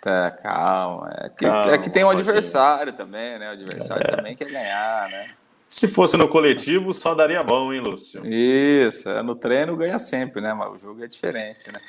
[0.00, 1.10] Tá, calma.
[1.18, 3.50] É que, calma, é que tem um adversário também, né?
[3.50, 4.16] O adversário é.
[4.16, 5.30] também quer ganhar, né?
[5.68, 8.22] Se fosse no coletivo, só daria bom, hein, Lúcio?
[8.24, 10.54] Isso, é, no treino ganha sempre, né?
[10.54, 11.80] Mas o jogo é diferente, né?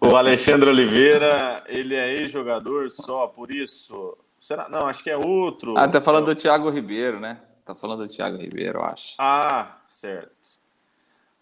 [0.00, 4.68] O Alexandre Oliveira, ele é ex-jogador só, por isso Será?
[4.68, 5.76] Não, acho que é outro.
[5.76, 7.40] Ah, tá falando do Thiago Ribeiro, né?
[7.64, 9.14] Tá falando do Thiago Ribeiro, eu acho.
[9.18, 10.38] Ah, certo.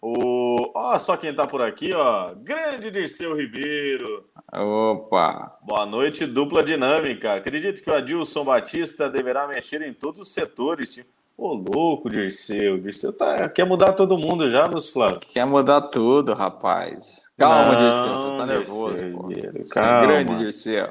[0.01, 0.71] O...
[0.75, 2.33] Ó, só quem tá por aqui, ó.
[2.35, 4.25] Grande Dirceu Ribeiro.
[4.53, 5.57] Opa!
[5.63, 7.33] Boa noite, dupla dinâmica.
[7.33, 10.99] Acredito que o Adilson Batista deverá mexer em todos os setores.
[11.35, 12.77] Ô, louco, Dirceu.
[12.77, 13.49] Dirceu tá...
[13.49, 15.19] quer mudar todo mundo já nos Flávio.
[15.19, 17.27] Quer mudar tudo, rapaz.
[17.37, 18.19] Calma, Não, Dirceu.
[18.19, 19.69] Você tá nervoso, Dirceu, pô.
[19.69, 20.07] Calma.
[20.07, 20.87] Grande Dirceu.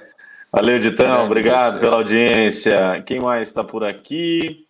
[0.57, 1.27] Valeu, Ditão.
[1.27, 3.03] Obrigado pela audiência.
[3.03, 4.67] Quem mais está por aqui?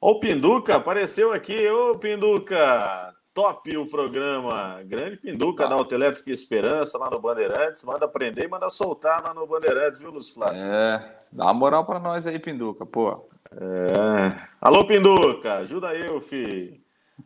[0.00, 1.68] O Pinduca apareceu aqui.
[1.68, 3.12] Ô, Pinduca!
[3.34, 4.80] Top o programa.
[4.84, 7.82] Grande Pinduca da Autoelétrica Esperança, lá no Bandeirantes.
[7.82, 10.62] Manda prender e manda soltar lá no Bandeirantes, viu, Luz Flávio?
[10.62, 13.28] É, dá uma moral para nós aí, Pinduca, pô.
[13.50, 14.28] É.
[14.60, 16.80] Alô, Pinduca, ajuda eu, filho.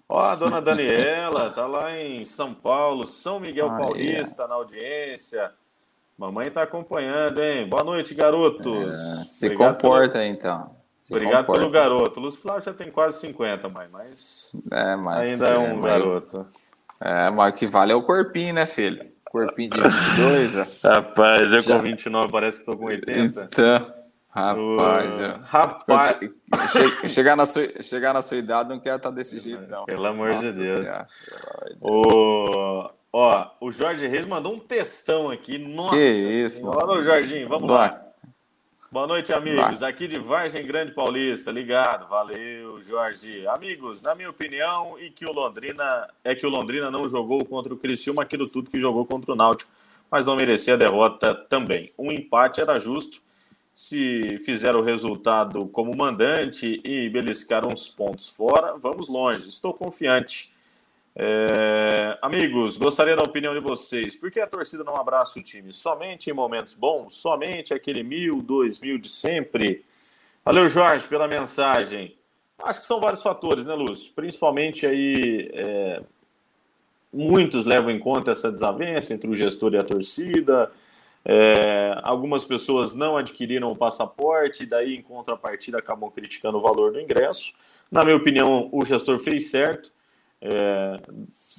[0.09, 4.49] Ó, a dona Daniela tá lá em São Paulo, São Miguel ah, Paulista, é.
[4.49, 5.53] na audiência.
[6.17, 7.69] Mamãe está acompanhando, hein?
[7.69, 9.21] Boa noite, garotos.
[9.21, 10.25] É, se Obrigado comporta, pelo...
[10.25, 10.77] então.
[11.01, 11.61] Se Obrigado comporta.
[11.61, 12.21] pelo garoto.
[12.21, 16.47] Lúcio Flávio já tem quase 50, mãe, mas, é, mas ainda é, um garoto.
[17.01, 19.13] É, mas o que vale é o corpinho, né, filho?
[19.25, 20.83] Corpinho de 22.
[20.85, 21.77] Rapaz, eu já...
[21.77, 23.49] com 29 parece que tô com 80.
[23.53, 23.95] Então,
[24.35, 25.39] Rapaz, é.
[25.43, 26.19] rapaz.
[27.09, 29.85] chegar, na sua, chegar na sua idade não quer estar tá desse jeito, não.
[29.85, 30.89] Pelo amor Nossa de Deus.
[31.81, 35.57] O, ó, o Jorge Reis mandou um textão aqui.
[35.57, 36.85] Nossa que isso, senhora.
[36.85, 37.03] Mano.
[37.03, 38.01] Jorginho, vamos lá.
[38.91, 39.81] Boa noite, amigos.
[39.81, 39.91] Vai.
[39.91, 42.09] Aqui de Vargem Grande Paulista, ligado.
[42.09, 43.47] Valeu, Jorge.
[43.47, 47.73] Amigos, na minha opinião, e que o Londrina é que o Londrina não jogou contra
[47.73, 49.71] o Criciúma aquilo tudo que jogou contra o Náutico,
[50.11, 51.93] mas não merecia a derrota também.
[51.97, 53.23] Um empate era justo
[53.73, 59.49] se fizer o resultado como mandante e beliscar uns pontos fora, vamos longe.
[59.49, 60.54] Estou confiante.
[61.17, 62.19] É...
[62.21, 64.17] Amigos, gostaria da opinião de vocês.
[64.17, 65.73] Por que a torcida não abraça o time?
[65.73, 67.15] Somente em momentos bons?
[67.15, 69.85] Somente aquele mil, dois mil de sempre?
[70.45, 72.17] Valeu, Jorge, pela mensagem.
[72.63, 74.13] Acho que são vários fatores, né, Lúcio?
[74.15, 75.51] Principalmente aí.
[75.55, 76.03] É...
[77.13, 80.73] Muitos levam em conta essa desavença entre o gestor e a torcida
[81.25, 87.01] é, algumas pessoas não adquiriram o passaporte, daí em contrapartida acabam criticando o valor do
[87.01, 87.55] ingresso.
[87.91, 89.91] Na minha opinião, o gestor fez certo
[90.45, 91.01] é,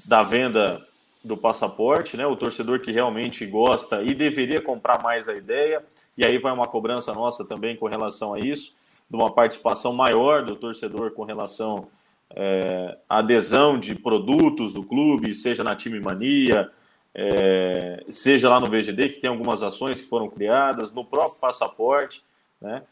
[0.07, 0.79] da venda
[1.23, 2.25] do passaporte, né?
[2.27, 5.83] O torcedor que realmente gosta e deveria comprar mais a ideia.
[6.15, 8.73] E aí vai uma cobrança nossa também com relação a isso,
[9.09, 11.87] de uma participação maior do torcedor com relação
[12.29, 16.71] é, à adesão de produtos do clube, seja na Time Mania,
[17.13, 22.23] é, seja lá no VGD, que tem algumas ações que foram criadas, no próprio passaporte,
[22.61, 22.83] né?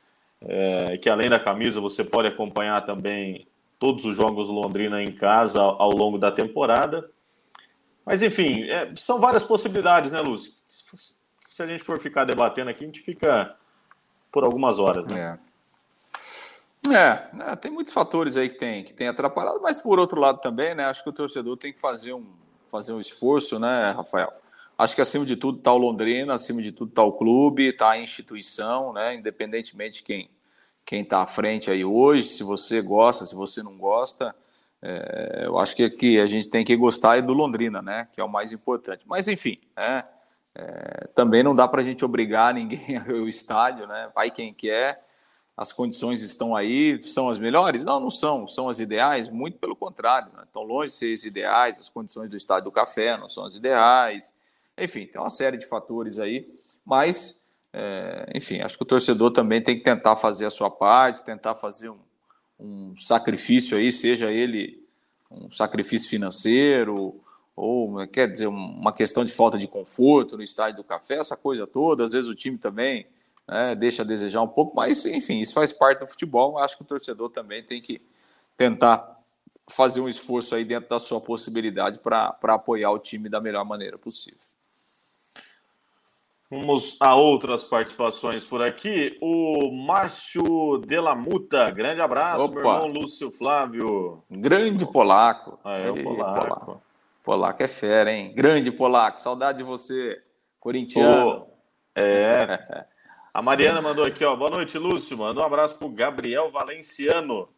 [0.45, 3.47] É, que além da camisa você pode acompanhar também
[3.83, 7.11] todos os jogos do Londrina em casa ao, longo da temporada.
[8.05, 10.53] Mas enfim, é, são várias possibilidades, né, Lúcio?
[11.49, 13.53] Se, a gente for ficar debatendo aqui, a gente fica
[14.31, 15.37] por algumas horas, né?
[16.87, 16.95] É.
[16.95, 17.29] é.
[17.51, 20.73] É, tem muitos fatores aí que tem, que tem atrapalhado, mas por outro lado também,
[20.73, 20.85] né?
[20.85, 22.25] Acho que o torcedor tem que fazer um,
[22.69, 24.31] fazer um esforço, né, Rafael?
[24.77, 27.91] Acho que acima de tudo está o Londrina, acima de tudo está o clube, está
[27.91, 29.13] a instituição, né?
[29.13, 30.29] Independentemente de quem
[30.85, 34.35] quem está à frente aí hoje, se você gosta, se você não gosta,
[34.81, 38.07] é, eu acho que, que a gente tem que gostar do Londrina, né?
[38.11, 39.05] Que é o mais importante.
[39.07, 40.03] Mas enfim, né?
[40.55, 44.11] É, também não dá para a gente obrigar ninguém a o estádio, né?
[44.13, 45.03] Vai quem quer
[45.55, 47.85] as condições estão aí, são as melhores?
[47.85, 48.47] Não, não são.
[48.47, 49.29] São as ideais?
[49.29, 50.31] Muito pelo contrário.
[50.33, 50.43] Né?
[50.43, 53.55] Estão longe de ser as ideais, as condições do estádio do café não são as
[53.55, 54.33] ideais.
[54.77, 56.51] Enfim, tem uma série de fatores aí,
[56.83, 57.42] mas,
[57.73, 61.55] é, enfim, acho que o torcedor também tem que tentar fazer a sua parte, tentar
[61.55, 61.97] fazer um,
[62.59, 64.83] um sacrifício aí, seja ele
[65.31, 67.19] um sacrifício financeiro
[67.55, 71.65] ou, quer dizer, uma questão de falta de conforto no estádio do café, essa coisa
[71.65, 72.03] toda.
[72.03, 73.07] Às vezes o time também
[73.47, 76.57] né, deixa a desejar um pouco, mas enfim, isso faz parte do futebol.
[76.59, 78.01] Acho que o torcedor também tem que
[78.55, 79.19] tentar
[79.67, 83.97] fazer um esforço aí dentro da sua possibilidade para apoiar o time da melhor maneira
[83.97, 84.52] possível.
[86.53, 89.17] Vamos a outras participações por aqui.
[89.19, 92.53] O Márcio Delamuta, grande abraço, Opa.
[92.53, 94.23] meu irmão Lúcio Flávio.
[94.29, 95.59] Grande polaco.
[95.63, 96.41] Ah, é, o polaco.
[96.41, 96.81] polaco.
[97.23, 98.33] Polaco é fera, hein?
[98.35, 100.21] Grande polaco, saudade de você,
[100.59, 101.47] corintiano.
[101.47, 102.85] Oh, é.
[103.33, 104.35] A Mariana mandou aqui, ó.
[104.35, 105.17] Boa noite, Lúcio.
[105.17, 107.49] Manda um abraço pro Gabriel Valenciano.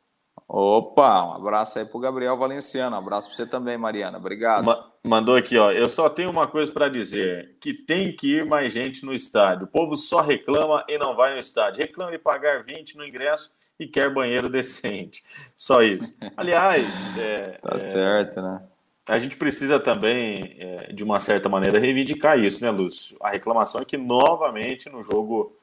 [0.47, 2.95] Opa, um abraço aí pro Gabriel Valenciano.
[2.95, 4.17] Um abraço para você também, Mariana.
[4.17, 4.65] Obrigado.
[4.65, 5.71] Ma mandou aqui, ó.
[5.71, 9.65] Eu só tenho uma coisa para dizer: que tem que ir mais gente no estádio.
[9.65, 11.79] O povo só reclama e não vai no estádio.
[11.79, 15.23] Reclama de pagar 20 no ingresso e quer banheiro decente.
[15.55, 16.15] Só isso.
[16.37, 18.59] Aliás, é, tá é, certo, né?
[19.07, 23.15] A gente precisa também, é, de uma certa maneira, reivindicar isso, né, Lúcio?
[23.21, 25.53] A reclamação é que novamente no jogo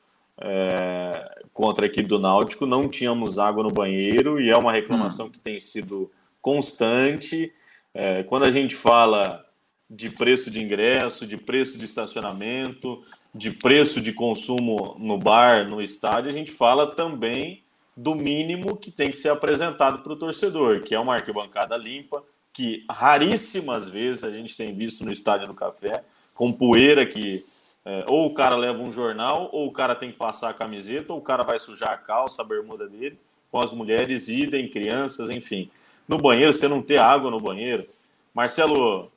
[0.43, 5.27] é, contra a equipe do Náutico, não tínhamos água no banheiro e é uma reclamação
[5.27, 5.31] hum.
[5.31, 7.53] que tem sido constante.
[7.95, 9.45] É, quando a gente fala
[9.89, 12.97] de preço de ingresso, de preço de estacionamento,
[13.33, 17.63] de preço de consumo no bar, no estádio, a gente fala também
[17.97, 22.25] do mínimo que tem que ser apresentado para o torcedor, que é uma arquibancada limpa,
[22.53, 26.03] que raríssimas vezes a gente tem visto no estádio do Café,
[26.35, 27.45] com poeira que
[27.85, 31.13] é, ou o cara leva um jornal, ou o cara tem que passar a camiseta,
[31.13, 33.19] ou o cara vai sujar a calça, a bermuda dele,
[33.51, 35.71] com as mulheres, idem, crianças, enfim.
[36.07, 37.87] No banheiro, você não ter água no banheiro.
[38.33, 39.11] Marcelo,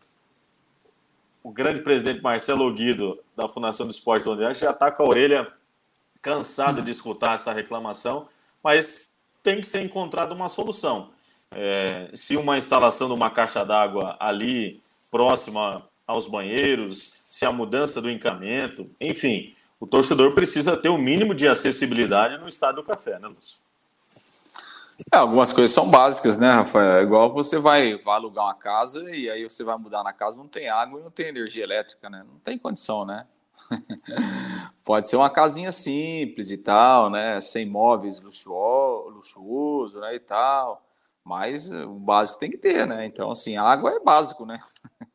[1.44, 5.48] o grande presidente Marcelo Guido, da Fundação do Esporte Londrina, já está com a orelha
[6.22, 8.28] cansado de escutar essa reclamação,
[8.64, 9.14] mas
[9.44, 11.12] tem que ser encontrada uma solução.
[11.52, 14.82] É, se uma instalação de uma caixa d'água ali,
[15.12, 20.98] próxima aos banheiros, se a mudança do encaminhamento, enfim, o torcedor precisa ter o um
[20.98, 23.60] mínimo de acessibilidade no estado do café, né, Lúcio?
[25.12, 27.00] É, algumas coisas são básicas, né, Rafael?
[27.00, 30.38] É igual você vai, vai alugar uma casa e aí você vai mudar na casa,
[30.38, 32.24] não tem água e não tem energia elétrica, né?
[32.26, 33.28] Não tem condição, né?
[34.86, 37.42] Pode ser uma casinha simples e tal, né?
[37.42, 40.16] Sem móveis luxuoso, luxuoso, né?
[40.16, 40.82] E tal.
[41.24, 43.06] Mas o básico tem que ter, né?
[43.06, 44.62] Então, assim, água é básico, né?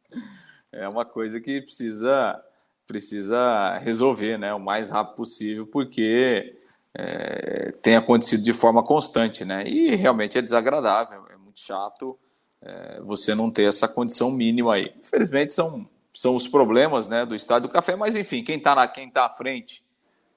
[0.73, 2.43] É uma coisa que precisa
[2.87, 4.53] precisa resolver, né?
[4.53, 6.57] O mais rápido possível, porque
[6.93, 9.67] é, tem acontecido de forma constante, né?
[9.69, 12.19] E realmente é desagradável, é muito chato
[12.63, 14.93] é, você não ter essa condição mínima aí.
[14.99, 19.11] Infelizmente são, são os problemas, né, do estádio do café, mas enfim, quem está quem
[19.11, 19.85] tá à frente,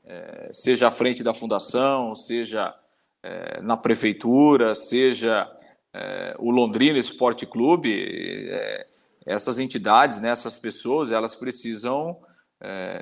[0.05, 2.73] é, seja à frente da fundação, seja
[3.21, 5.49] é, na prefeitura, seja
[5.93, 8.87] é, o Londrina Esporte Clube, é,
[9.25, 12.17] essas entidades, né, essas pessoas, elas precisam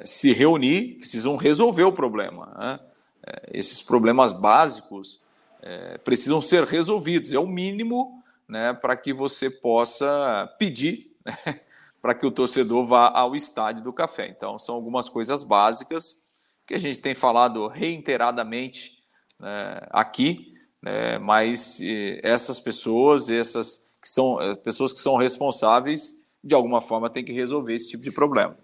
[0.03, 2.51] se reunir, precisam resolver o problema.
[2.59, 2.79] Né?
[3.25, 5.19] É, esses problemas básicos
[5.61, 7.33] é, precisam ser resolvidos.
[7.33, 11.37] É o mínimo né, para que você possa pedir né,
[12.01, 14.27] para que o torcedor vá ao estádio do café.
[14.27, 16.23] Então, são algumas coisas básicas
[16.65, 19.03] que a gente tem falado reiteradamente
[19.39, 21.79] né, aqui, né, mas
[22.23, 27.31] essas pessoas, essas que são é, pessoas que são responsáveis, de alguma forma, têm que
[27.31, 28.55] resolver esse tipo de problema.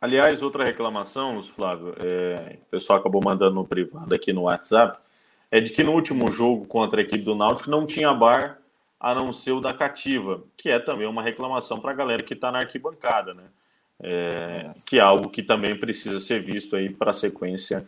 [0.00, 4.98] Aliás, outra reclamação, Luz Flávio, é, o pessoal acabou mandando no privado aqui no WhatsApp,
[5.50, 8.58] é de que no último jogo contra a equipe do Náutico não tinha bar
[9.00, 12.34] a não ser o da cativa, que é também uma reclamação para a galera que
[12.34, 13.44] está na arquibancada, né?
[14.00, 17.84] É, que é algo que também precisa ser visto aí para a sequência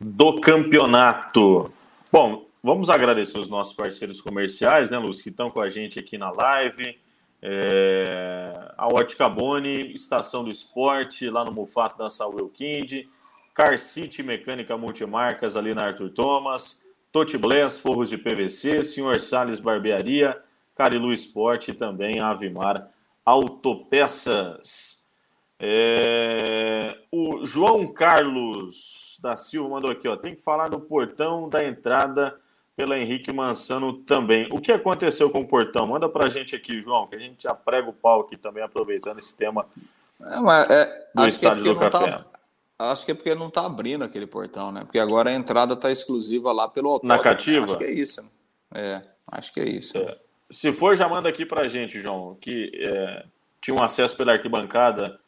[0.00, 1.72] do campeonato.
[2.12, 6.18] Bom, vamos agradecer os nossos parceiros comerciais, né, Luz, que estão com a gente aqui
[6.18, 6.98] na live
[7.46, 13.04] é, a Ótica Boni, Estação do Esporte, lá no Mufato da Saúl Kind,
[13.52, 19.60] Car City Mecânica Multimarcas, ali na Arthur Thomas, Toti Bless, Forros de PVC, Senhor Sales
[19.60, 20.40] Barbearia,
[20.74, 22.88] Carilu Esporte e também a Avimar
[23.26, 25.06] Autopeças.
[25.60, 31.62] É, o João Carlos da Silva mandou aqui, ó, tem que falar do portão da
[31.62, 32.40] entrada
[32.76, 34.48] pela Henrique Mansano também.
[34.50, 35.86] O que aconteceu com o Portão?
[35.86, 38.62] Manda para a gente aqui, João, que a gente já prega o pau aqui também,
[38.62, 39.66] aproveitando esse tema
[40.20, 42.10] é, mas, é, do Estádio é do Café.
[42.10, 42.26] Tá,
[42.78, 44.82] acho que é porque não está abrindo aquele portão, né?
[44.84, 47.16] Porque agora a entrada está exclusiva lá pelo autódromo.
[47.16, 47.64] Na cativa?
[47.64, 48.22] Acho que é isso.
[48.22, 48.28] Né?
[48.74, 49.02] É,
[49.32, 49.98] acho que é isso.
[49.98, 50.18] É.
[50.50, 53.24] Se for, já manda aqui para a gente, João, que é,
[53.60, 55.18] tinha um acesso pela arquibancada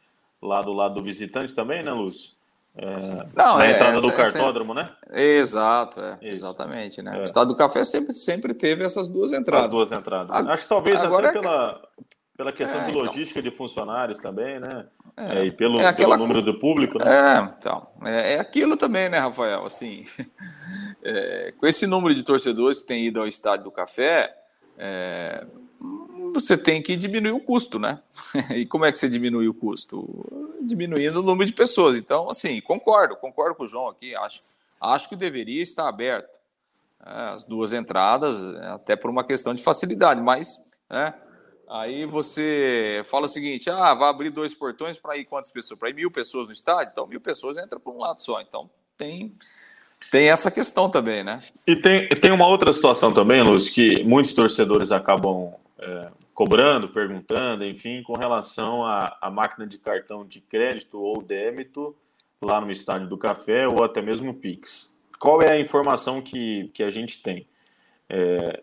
[0.42, 2.35] lá do lado do visitante também, né, Lúcio?
[2.78, 4.90] É, não, na é, entrada do cartódromo, né?
[5.10, 7.16] Exato, é, exatamente, né?
[7.16, 7.20] É.
[7.22, 9.66] O estado do café sempre, sempre teve essas duas entradas.
[9.66, 10.30] As duas entradas.
[10.30, 11.80] A, Acho que talvez até é pela,
[12.36, 13.02] pela questão de então.
[13.02, 13.50] logística então.
[13.50, 14.86] de funcionários também, né?
[15.16, 15.94] É, e pelo, aquela...
[15.94, 17.04] pelo número do público, né?
[17.06, 17.88] É, então.
[18.04, 19.64] É, aquilo também, né, Rafael?
[19.64, 20.04] Assim,
[21.58, 24.34] com esse número de torcedores que têm ido ao estádio do café,
[26.40, 28.00] você tem que diminuir o custo, né?
[28.54, 30.04] E como é que você diminui o custo?
[30.62, 31.96] Diminuindo o número de pessoas.
[31.96, 34.14] Então, assim, concordo, concordo com o João aqui.
[34.14, 34.40] Acho,
[34.80, 36.28] acho que deveria estar aberto
[37.04, 41.14] é, as duas entradas, até por uma questão de facilidade, mas, né?
[41.68, 45.78] Aí você fala o seguinte: ah, vai abrir dois portões para ir quantas pessoas?
[45.78, 46.90] Para ir mil pessoas no estádio?
[46.92, 48.40] Então, mil pessoas entra por um lado só.
[48.40, 49.34] Então, tem,
[50.10, 51.40] tem essa questão também, né?
[51.66, 57.64] E tem, tem uma outra situação também, Luz, que muitos torcedores acabam é, cobrando, perguntando,
[57.64, 61.96] enfim, com relação à, máquina de cartão de crédito ou débito
[62.42, 64.94] lá no estádio do café ou até mesmo Pix.
[65.18, 67.48] Qual é a informação que, que a gente tem?
[68.06, 68.62] É,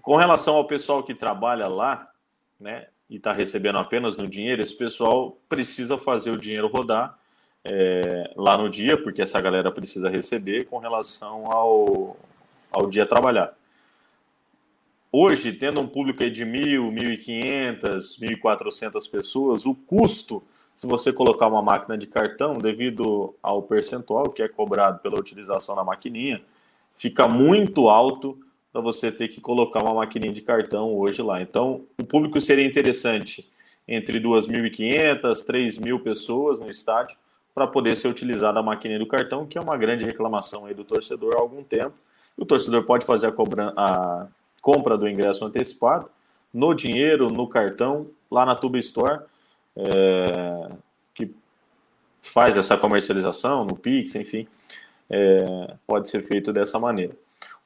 [0.00, 2.10] com relação ao pessoal que trabalha lá,
[2.58, 7.18] né, e está recebendo apenas no dinheiro, esse pessoal precisa fazer o dinheiro rodar
[7.62, 12.16] é, lá no dia, porque essa galera precisa receber com relação ao,
[12.72, 13.54] ao dia trabalhar.
[15.16, 20.42] Hoje, tendo um público de 1.000, 1.500, 1.400 pessoas, o custo,
[20.74, 25.76] se você colocar uma máquina de cartão, devido ao percentual que é cobrado pela utilização
[25.76, 26.42] da maquininha,
[26.96, 28.36] fica muito alto
[28.72, 31.40] para você ter que colocar uma maquininha de cartão hoje lá.
[31.40, 33.46] Então, o público seria interessante
[33.86, 37.16] entre 2.500, 3.000 pessoas no estádio
[37.54, 40.82] para poder ser utilizada a maquininha do cartão, que é uma grande reclamação aí do
[40.82, 41.94] torcedor há algum tempo.
[42.36, 44.28] o torcedor pode fazer a, cobrança
[44.64, 46.08] compra do ingresso antecipado,
[46.52, 49.20] no dinheiro, no cartão, lá na Tuba Store,
[49.76, 50.70] é,
[51.12, 51.30] que
[52.22, 54.48] faz essa comercialização, no Pix, enfim,
[55.10, 57.14] é, pode ser feito dessa maneira.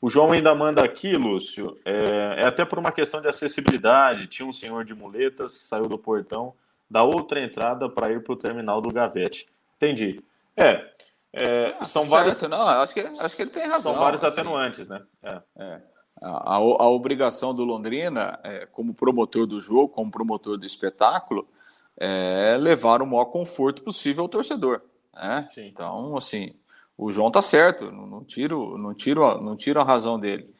[0.03, 4.27] O João ainda manda aqui, Lúcio, é, é, até por uma questão de acessibilidade.
[4.27, 6.53] Tinha um senhor de muletas que saiu do portão
[6.91, 9.49] da outra entrada para ir para o terminal do Gavete.
[9.77, 10.21] Entendi.
[10.57, 10.85] É,
[11.33, 12.11] é ah, são certo.
[12.11, 12.43] vários.
[12.43, 13.93] Não, acho que, acho que ele tem razão.
[13.93, 14.41] São vários assim.
[14.41, 15.03] atenuantes, né?
[15.23, 15.41] É.
[15.57, 21.49] é a, a, obrigação do Londrina, é, como promotor do jogo, como promotor do espetáculo,
[21.97, 24.83] é levar o maior conforto possível ao torcedor.
[25.15, 25.49] Né?
[25.59, 26.55] Então, assim,
[26.97, 30.53] o João tá certo, não, não, tiro, não, tiro, não tiro a razão dele.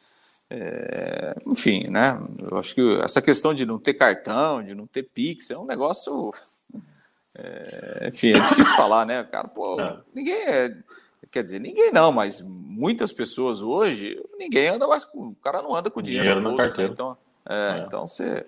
[0.49, 2.19] É, enfim, né?
[2.39, 5.65] Eu acho que essa questão de não ter cartão, de não ter Pix, é um
[5.65, 6.31] negócio.
[7.37, 9.23] É, enfim, é difícil falar, né?
[9.25, 9.99] Cara, pô, é.
[10.13, 10.75] ninguém é.
[11.31, 15.27] Quer dizer, ninguém não, mas muitas pessoas hoje, ninguém anda mais com.
[15.27, 16.67] O cara não anda com dinheiro, dinheiro no bolso, né?
[16.67, 16.89] carteira.
[16.89, 16.93] Né?
[16.93, 17.17] Então,
[17.47, 18.45] é, é, então você.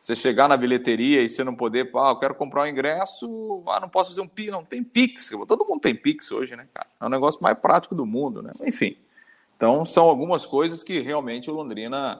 [0.00, 3.78] Você chegar na bilheteria e você não poder, ah, eu quero comprar um ingresso, ah,
[3.78, 5.28] não posso fazer um Pix, não tem Pix.
[5.46, 6.88] Todo mundo tem Pix hoje, né, cara?
[6.98, 8.50] É o negócio mais prático do mundo, né?
[8.64, 8.96] Enfim.
[9.60, 12.18] Então, são algumas coisas que realmente o Londrina,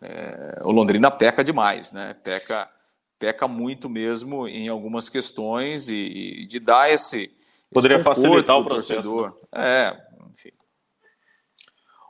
[0.00, 2.14] é, o Londrina peca demais, né?
[2.22, 2.70] Peca,
[3.18, 7.34] peca muito mesmo em algumas questões e, e de dar esse.
[7.76, 9.20] Poderia facilitar o processo.
[9.20, 9.32] Né?
[9.52, 10.50] É, enfim.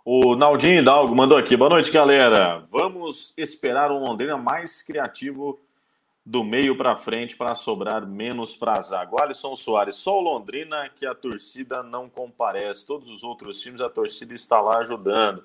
[0.05, 1.57] O Naldinho Hidalgo mandou aqui.
[1.57, 2.63] Boa noite, galera.
[2.71, 5.61] Vamos esperar um Londrina mais criativo
[6.25, 9.11] do meio para frente para sobrar menos para zaga.
[9.21, 12.87] Alisson Soares, só o Londrina que a torcida não comparece.
[12.87, 15.45] Todos os outros times a torcida está lá ajudando.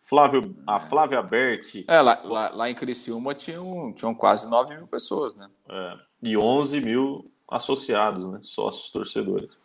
[0.00, 1.84] Flávio, a Flávia Berti.
[1.88, 5.50] É, lá, lá, lá em Criciúma tinham, tinham quase 9 mil pessoas, né?
[5.68, 8.38] É, e 11 mil associados, né?
[8.42, 9.58] Sócios torcedores.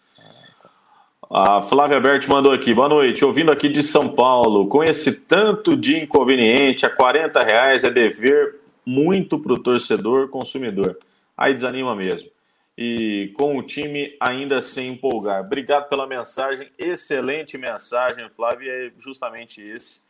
[1.29, 5.77] A Flávia Berti mandou aqui, boa noite, ouvindo aqui de São Paulo, com esse tanto
[5.77, 10.97] de inconveniente, a 40 reais é dever muito para o torcedor consumidor.
[11.37, 12.29] Aí desanima mesmo.
[12.77, 15.41] E com o time ainda sem empolgar.
[15.41, 18.69] Obrigado pela mensagem, excelente mensagem, Flávio.
[18.69, 20.01] É justamente esse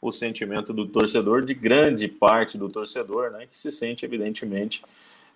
[0.00, 4.82] o sentimento do torcedor, de grande parte do torcedor, né, que se sente, evidentemente,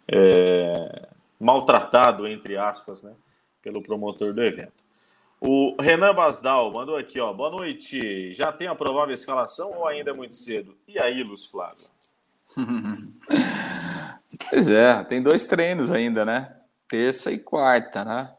[0.08, 1.08] é,
[1.44, 3.12] maltratado, entre aspas, né,
[3.60, 4.82] pelo promotor do evento.
[5.38, 7.34] O Renan Basdal mandou aqui, ó.
[7.34, 8.32] Boa noite.
[8.32, 10.74] Já tem a provável escalação ou ainda é muito cedo?
[10.88, 11.84] E aí, Luz Flávio?
[14.48, 16.56] pois é, tem dois treinos ainda, né?
[16.88, 18.32] Terça e quarta, né?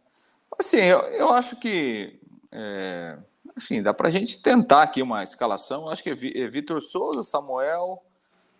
[0.57, 2.19] Assim, eu, eu acho que.
[2.51, 3.19] É,
[3.55, 5.83] enfim, dá para a gente tentar aqui uma escalação.
[5.83, 8.03] Eu acho que é, é Vitor Souza, Samuel.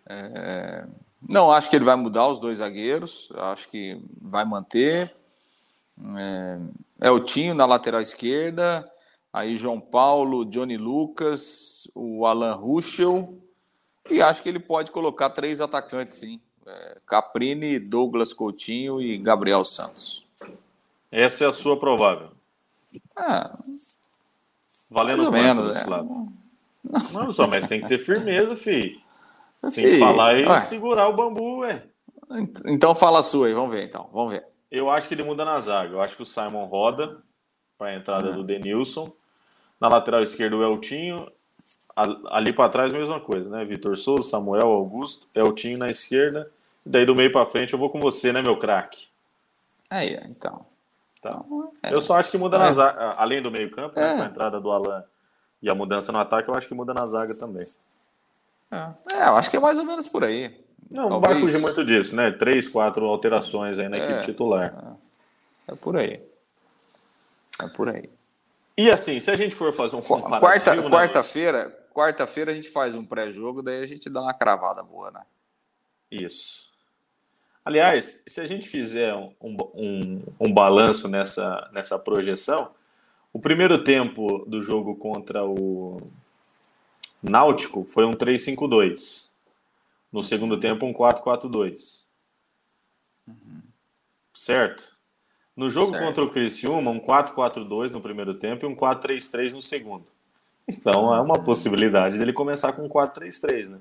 [0.08, 0.86] É,
[1.20, 3.30] não acho que ele vai mudar os dois zagueiros.
[3.36, 5.14] Acho que vai manter.
[6.16, 6.58] É,
[7.00, 8.90] é o Tinho na lateral esquerda.
[9.32, 13.38] Aí João Paulo, Johnny Lucas, o Alan Ruschel
[14.10, 16.40] e acho que ele pode colocar três atacantes, sim.
[16.66, 20.26] É, Caprini, Douglas Coutinho e Gabriel Santos.
[21.10, 22.30] Essa é a sua provável.
[23.16, 23.56] Ah,
[24.90, 25.84] Valendo mais ou menos, é.
[25.84, 26.28] lado.
[27.12, 29.00] Não, só, mas tem que ter firmeza, filho.
[29.74, 30.60] Tem que falar e Ué.
[30.60, 31.82] segurar o bambu, ué.
[32.64, 34.08] Então fala a sua aí, vamos ver então.
[34.12, 34.44] Vamos ver.
[34.70, 35.92] Eu acho que ele muda na zaga.
[35.92, 37.18] Eu acho que o Simon roda
[37.78, 39.12] para a entrada do Denilson.
[39.80, 41.30] Na lateral esquerda, o Eltinho
[42.30, 43.64] ali para trás, mesma coisa, né?
[43.64, 46.50] Vitor Souza, Samuel, Augusto, Eltinho na esquerda.
[46.84, 49.08] E daí do meio para frente eu vou com você, né, meu craque?
[49.88, 50.66] Aí, então.
[51.22, 51.42] Tá.
[51.44, 51.94] Então, é.
[51.94, 52.60] Eu só acho que muda é.
[52.60, 54.16] na zaga, além do meio-campo, né, é.
[54.16, 55.02] com a entrada do Alan
[55.62, 57.66] e a mudança no ataque, eu acho que muda na zaga também.
[58.76, 60.64] É, é eu acho que é mais ou menos por aí.
[60.92, 61.32] Não, Talvez...
[61.32, 62.30] vai fugir muito disso, né?
[62.30, 64.20] Três, quatro alterações aí na equipe é.
[64.20, 64.98] titular.
[65.68, 65.72] É.
[65.72, 66.20] é por aí.
[67.60, 68.08] É por aí.
[68.76, 70.40] E assim, se a gente for fazer um comparativo...
[70.40, 75.10] Quarta, quarta-feira, quarta-feira a gente faz um pré-jogo, daí a gente dá uma cravada boa,
[75.10, 75.22] né?
[76.10, 76.66] Isso.
[77.64, 82.70] Aliás, se a gente fizer um, um, um balanço nessa, nessa projeção,
[83.32, 86.00] o primeiro tempo do jogo contra o
[87.28, 89.28] Náutico foi um 3-5-2.
[90.12, 92.04] No segundo tempo, um 4-4-2.
[93.26, 93.62] Uhum.
[94.32, 94.96] Certo?
[95.56, 96.04] No jogo certo.
[96.04, 100.06] contra o Criciúma, um 4-4-2 no primeiro tempo e um 4-3-3 no segundo.
[100.68, 103.80] Então é uma possibilidade dele começar com 4-3-3, né?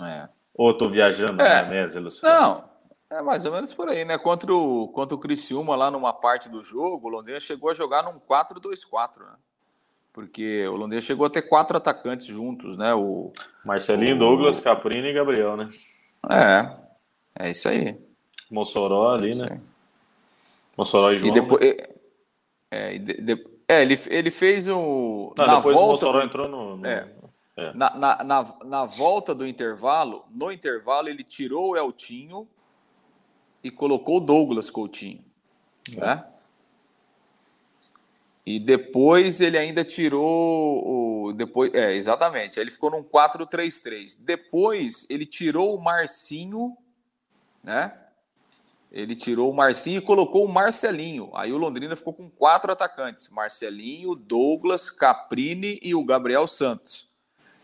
[0.00, 0.28] É.
[0.54, 1.62] Ou tô viajando é.
[1.62, 2.38] na mesa, Luciano?
[2.38, 2.70] Não,
[3.10, 4.18] é mais ou menos por aí, né?
[4.18, 8.02] Contra o, contra o Criciúma, lá numa parte do jogo, o Londrina chegou a jogar
[8.02, 9.34] num 4-2-4, né?
[10.18, 12.92] Porque o Londrina chegou a ter quatro atacantes juntos, né?
[12.92, 13.32] O
[13.64, 14.18] Marcelinho, o...
[14.18, 15.72] Douglas, Caprini e Gabriel, né?
[16.28, 17.96] É, é isso aí.
[18.50, 19.60] Mossoró ali, é né?
[20.76, 21.30] Mossoró e João.
[21.30, 21.70] E depois, né?
[22.68, 25.32] é, é, de, é, ele, ele fez o.
[25.38, 26.78] Não, na depois volta o Mossoró entrou no.
[26.78, 26.84] no...
[26.84, 27.08] É.
[27.56, 27.72] É.
[27.74, 32.48] Na, na, na, na, volta do intervalo, no intervalo, ele tirou o Eltinho
[33.62, 35.24] e colocou o Douglas Coutinho.
[35.96, 36.24] Né?
[38.48, 41.32] E depois ele ainda tirou o.
[41.34, 42.58] Depois, é, exatamente.
[42.58, 44.24] Ele ficou num 4-3-3.
[44.24, 46.74] Depois ele tirou o Marcinho,
[47.62, 47.94] né?
[48.90, 51.30] Ele tirou o Marcinho e colocou o Marcelinho.
[51.34, 57.06] Aí o Londrina ficou com quatro atacantes: Marcelinho, Douglas, Caprini e o Gabriel Santos.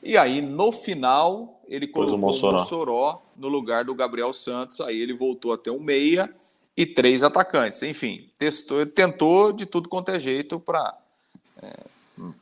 [0.03, 2.59] E aí, no final, ele colocou o Mossoró.
[2.59, 4.83] o Mossoró no lugar do Gabriel Santos.
[4.83, 6.29] Aí ele voltou a ter um meia
[6.77, 7.83] e três atacantes.
[7.83, 10.97] Enfim, testou, tentou de tudo quanto é jeito para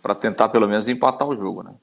[0.02, 1.74] para tentar pelo menos empatar o jogo, né?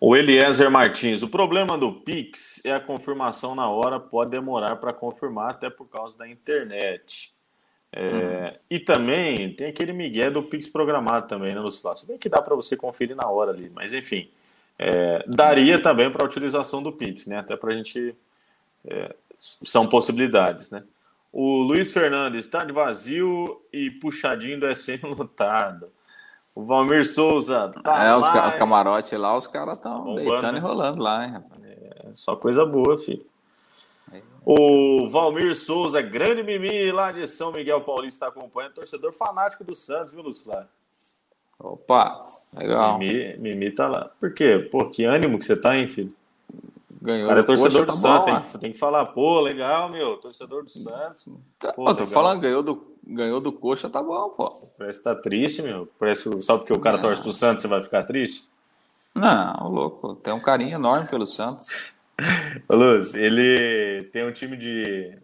[0.00, 4.92] O Eliezer Martins, o problema do Pix é a confirmação na hora, pode demorar para
[4.92, 7.32] confirmar, até por causa da internet.
[7.92, 11.94] É, E também tem aquele migué do Pix programado também, né, Lucila?
[11.94, 14.28] Se bem que dá para você conferir na hora ali, mas enfim,
[14.76, 17.38] é, daria também para a utilização do Pix, né?
[17.38, 18.16] Até para a gente.
[18.84, 20.84] é, são possibilidades, né?
[21.32, 25.90] O Luiz Fernandes está de vazio e puxadinho do SM lotado.
[26.54, 30.52] O Valmir Souza tá é, os lá, ca- o camarote lá, os caras estão deitando
[30.52, 30.58] né?
[30.58, 31.62] e rolando lá, hein, rapaz?
[32.14, 33.24] Só coisa boa, filho.
[34.44, 38.74] O Valmir Souza, grande Mimi lá de São Miguel Paulista, está acompanhando.
[38.74, 40.68] Torcedor fanático do Santos, viu, Lucilar?
[41.58, 42.98] Opa, legal.
[42.98, 44.10] Mimi, Mimi tá lá.
[44.20, 44.58] Por quê?
[44.70, 46.12] Pô, que ânimo que você tá, hein, filho?
[47.02, 47.26] Ganhou.
[47.28, 49.88] Cara é do torcedor Coxa, do tá Santos, tem, que- tem que falar, pô, legal,
[49.88, 51.28] meu, torcedor do Santos.
[51.58, 52.06] Tá, Pô, tô legal.
[52.08, 54.50] falando, ganhou do, ganhou do Coxa, tá bom, pô.
[54.78, 55.88] Parece que tá triste, meu.
[55.98, 57.02] Parece que só porque o cara Não.
[57.02, 58.48] torce pro Santos você vai ficar triste.
[59.14, 61.68] Não, louco, tem um carinho enorme pelo Santos.
[62.68, 65.18] Ô, Luz, ele tem um time de.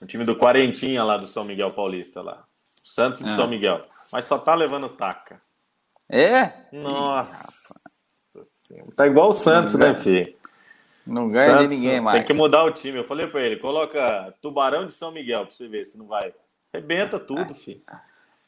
[0.00, 2.44] Um time do Quarentinha lá do São Miguel Paulista lá.
[2.84, 3.32] Santos de Ah.
[3.32, 3.84] São Miguel.
[4.12, 5.40] Mas só tá levando taca.
[6.08, 6.52] É?
[6.72, 7.74] Nossa.
[8.62, 8.90] Senhora.
[8.96, 10.34] Tá igual o Santos, né, filho?
[11.06, 12.18] Não ganha Santos, de ninguém mais.
[12.18, 12.98] Tem que mudar o time.
[12.98, 16.34] Eu falei pra ele, coloca Tubarão de São Miguel pra você ver se não vai.
[16.72, 17.82] Rebenta tudo, filho.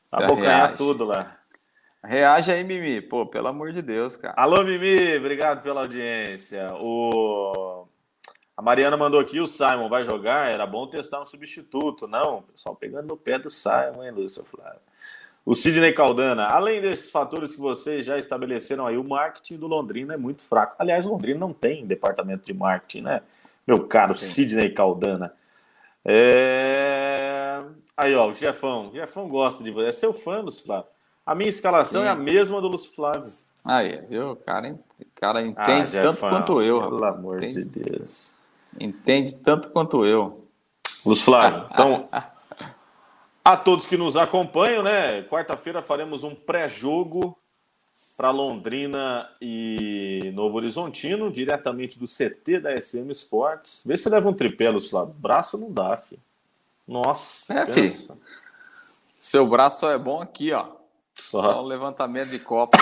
[0.02, 1.36] Se Abocanhar tudo lá.
[2.02, 3.00] Reage aí, Mimi.
[3.00, 4.34] Pô, pelo amor de Deus, cara.
[4.36, 6.68] Alô, Mimi, obrigado pela audiência.
[6.80, 7.86] O...
[8.56, 12.08] A Mariana mandou aqui, o Simon vai jogar, era bom testar um substituto.
[12.08, 14.80] Não, pessoal, pegando no pé do Simon, hein, Lúcio Flávio?
[15.48, 20.12] O Sidney Caldana, além desses fatores que vocês já estabeleceram aí, o marketing do Londrina
[20.12, 20.74] é muito fraco.
[20.78, 23.22] Aliás, o Londrina não tem departamento de marketing, né?
[23.66, 24.26] Meu caro Sim.
[24.26, 25.32] Sidney Caldana.
[26.04, 27.62] É...
[27.96, 28.90] Aí, ó, o Jefão.
[28.90, 29.88] O Jefão gosta de você.
[29.88, 30.84] É seu fã, Lúcio Flávio.
[31.24, 32.08] A minha escalação Sim.
[32.08, 33.32] é a mesma do Lúcio Flávio.
[33.64, 34.32] Aí, viu?
[34.32, 34.78] O cara,
[35.14, 37.14] cara entende Ah, tanto Jefão, quanto eu, Pelo rapaz.
[37.14, 38.34] amor Entende, de Deus.
[38.78, 40.44] entende tanto quanto eu.
[41.06, 42.06] Lúcio Flávio, então,
[43.48, 45.22] a todos que nos acompanham, né?
[45.22, 47.34] Quarta-feira faremos um pré-jogo
[48.14, 53.82] para Londrina e Novo Horizontino, diretamente do CT da SM Sports.
[53.86, 55.14] Vê se leva um tripé, Lúcio Flávio.
[55.14, 56.20] Braço não dá, filho.
[56.86, 57.54] Nossa.
[57.54, 58.18] É, pensa.
[59.18, 60.66] Seu braço só é bom aqui, ó.
[61.14, 61.62] Só Só.
[61.62, 62.76] um levantamento de copo.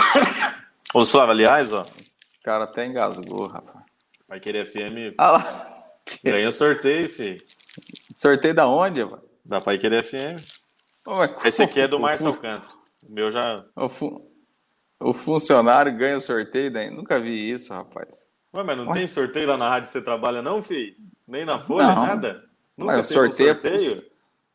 [0.92, 3.84] Ô, Flávio, aliás, ó, O cara até engasgou, rapaz.
[4.28, 5.84] vai querer FM Ah lá.
[6.24, 7.40] ganha sorteio, filho.
[8.16, 9.22] Sorteio da onde, mano?
[9.44, 10.42] Da Pai Querer FM.
[11.44, 12.74] Esse aqui é do Márcio Alcântara.
[13.09, 13.64] O meu já.
[13.76, 14.20] O, fun-
[15.00, 16.90] o funcionário ganha o sorteio daí?
[16.90, 18.24] Nunca vi isso, rapaz.
[18.54, 18.94] Ué, mas não Ué?
[18.94, 20.94] tem sorteio lá na rádio que você trabalha, não, filho?
[21.26, 22.07] Nem na Folha, Não.
[22.07, 22.42] nada?
[22.76, 24.04] Nunca Mas o teve um sorteio é pros- sorteio?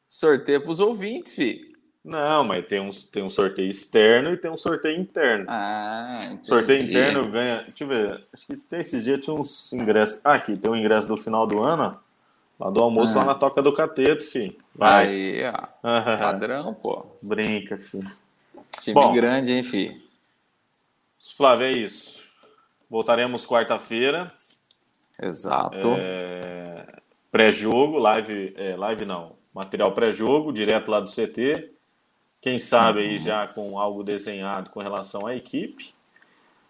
[0.10, 1.72] Sorteio pros ouvintes, filho.
[2.04, 5.46] Não, mas tem um, tem um sorteio externo e tem um sorteio interno.
[5.48, 6.48] Ah, entendi.
[6.48, 7.58] sorteio interno ganha.
[7.62, 8.28] Deixa eu ver.
[8.34, 10.20] Acho que tem esses dias tinha uns ingressos.
[10.24, 12.11] Ah, aqui, tem um ingresso do final do ano, ó.
[12.62, 13.22] Lá do almoço, Ah.
[13.22, 14.56] lá na Toca do Cateto, filho.
[14.76, 15.08] Vai.
[15.08, 16.18] Aí, ó.
[16.18, 17.04] Padrão, pô.
[17.20, 18.08] Brinca, filho.
[18.80, 19.14] Time Bom.
[19.16, 20.00] grande, hein, filho?
[21.36, 22.22] Flávio, é isso.
[22.88, 24.32] Voltaremos quarta-feira.
[25.20, 25.96] Exato.
[25.98, 26.86] É,
[27.32, 31.72] pré-jogo, live, é, live não, material pré-jogo, direto lá do CT.
[32.42, 33.06] Quem sabe Uhum.
[33.10, 35.94] aí já com algo desenhado com relação à equipe.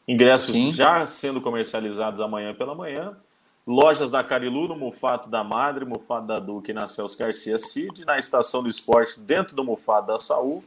[0.08, 0.72] Ingressos Sim.
[0.72, 3.18] já sendo comercializados amanhã pela manhã.
[3.66, 8.04] Lojas da Carilu, no Mufato da Madre, Mufato da Duque e na Celso Garcia Cid.
[8.06, 10.64] Na Estação do Esporte, dentro do Mufato da Saúl.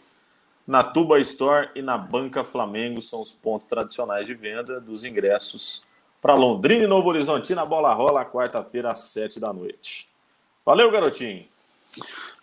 [0.67, 5.83] Na Tuba Store e na Banca Flamengo são os pontos tradicionais de venda dos ingressos
[6.23, 7.55] para Londrina e Novo Horizonte.
[7.55, 10.09] Na bola rola, quarta-feira, às sete da noite.
[10.65, 11.45] Valeu, garotinho.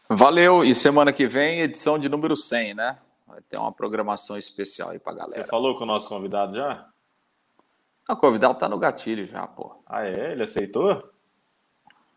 [0.07, 0.63] Valeu.
[0.63, 2.99] E semana que vem, edição de número 100, né?
[3.25, 5.47] Vai ter uma programação especial aí pra Você galera.
[5.47, 6.85] falou com o nosso convidado já?
[8.09, 9.81] O convidado tá no gatilho já, pô.
[9.85, 10.31] Ah, é?
[10.31, 11.11] Ele aceitou?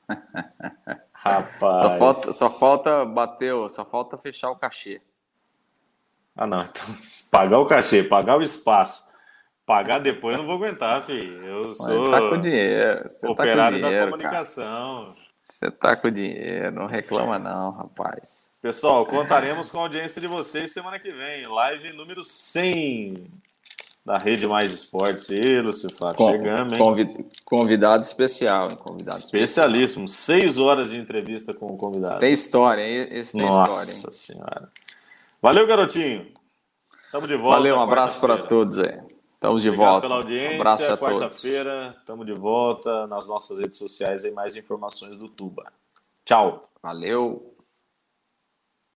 [1.13, 1.81] Rapaz.
[1.81, 5.01] Só falta, só falta bater, só falta fechar o cachê.
[6.37, 6.63] Ah, não.
[6.63, 6.85] Então,
[7.31, 9.07] pagar o cachê, pagar o espaço.
[9.65, 11.41] Pagar depois eu não vou aguentar, filho.
[11.41, 13.05] Eu sou tá com dinheiro.
[13.05, 14.11] Você tá com operário dinheiro, da cara.
[14.11, 15.13] comunicação.
[15.49, 18.51] Você tá com dinheiro, não reclama não, rapaz.
[18.61, 21.47] Pessoal, contaremos com a audiência de vocês semana que vem.
[21.47, 23.31] Live número 100
[24.05, 25.29] da Rede Mais Esportes.
[25.31, 26.79] E, Lúcio Flávio, Com- chegamos, hein?
[26.79, 28.77] convi- convidado especial, hein?
[28.77, 29.43] Convidado especial.
[29.43, 30.07] Especialíssimo.
[30.09, 32.19] Seis horas de entrevista com o convidado.
[32.21, 33.09] Tem história, hein?
[33.11, 34.13] Esse tem Nossa história, hein?
[34.13, 34.73] Senhora.
[35.41, 36.27] Valeu, garotinho.
[37.11, 37.59] Tamo de volta.
[37.59, 39.01] Valeu, um abraço para todos aí.
[39.35, 40.07] Estamos de Obrigado volta.
[40.09, 40.57] pela audiência.
[40.57, 41.23] Um abraço a todos.
[41.23, 45.65] Quarta-feira, estamos de volta nas nossas redes sociais e mais informações do Tuba.
[46.25, 46.67] Tchau.
[46.83, 47.54] Valeu.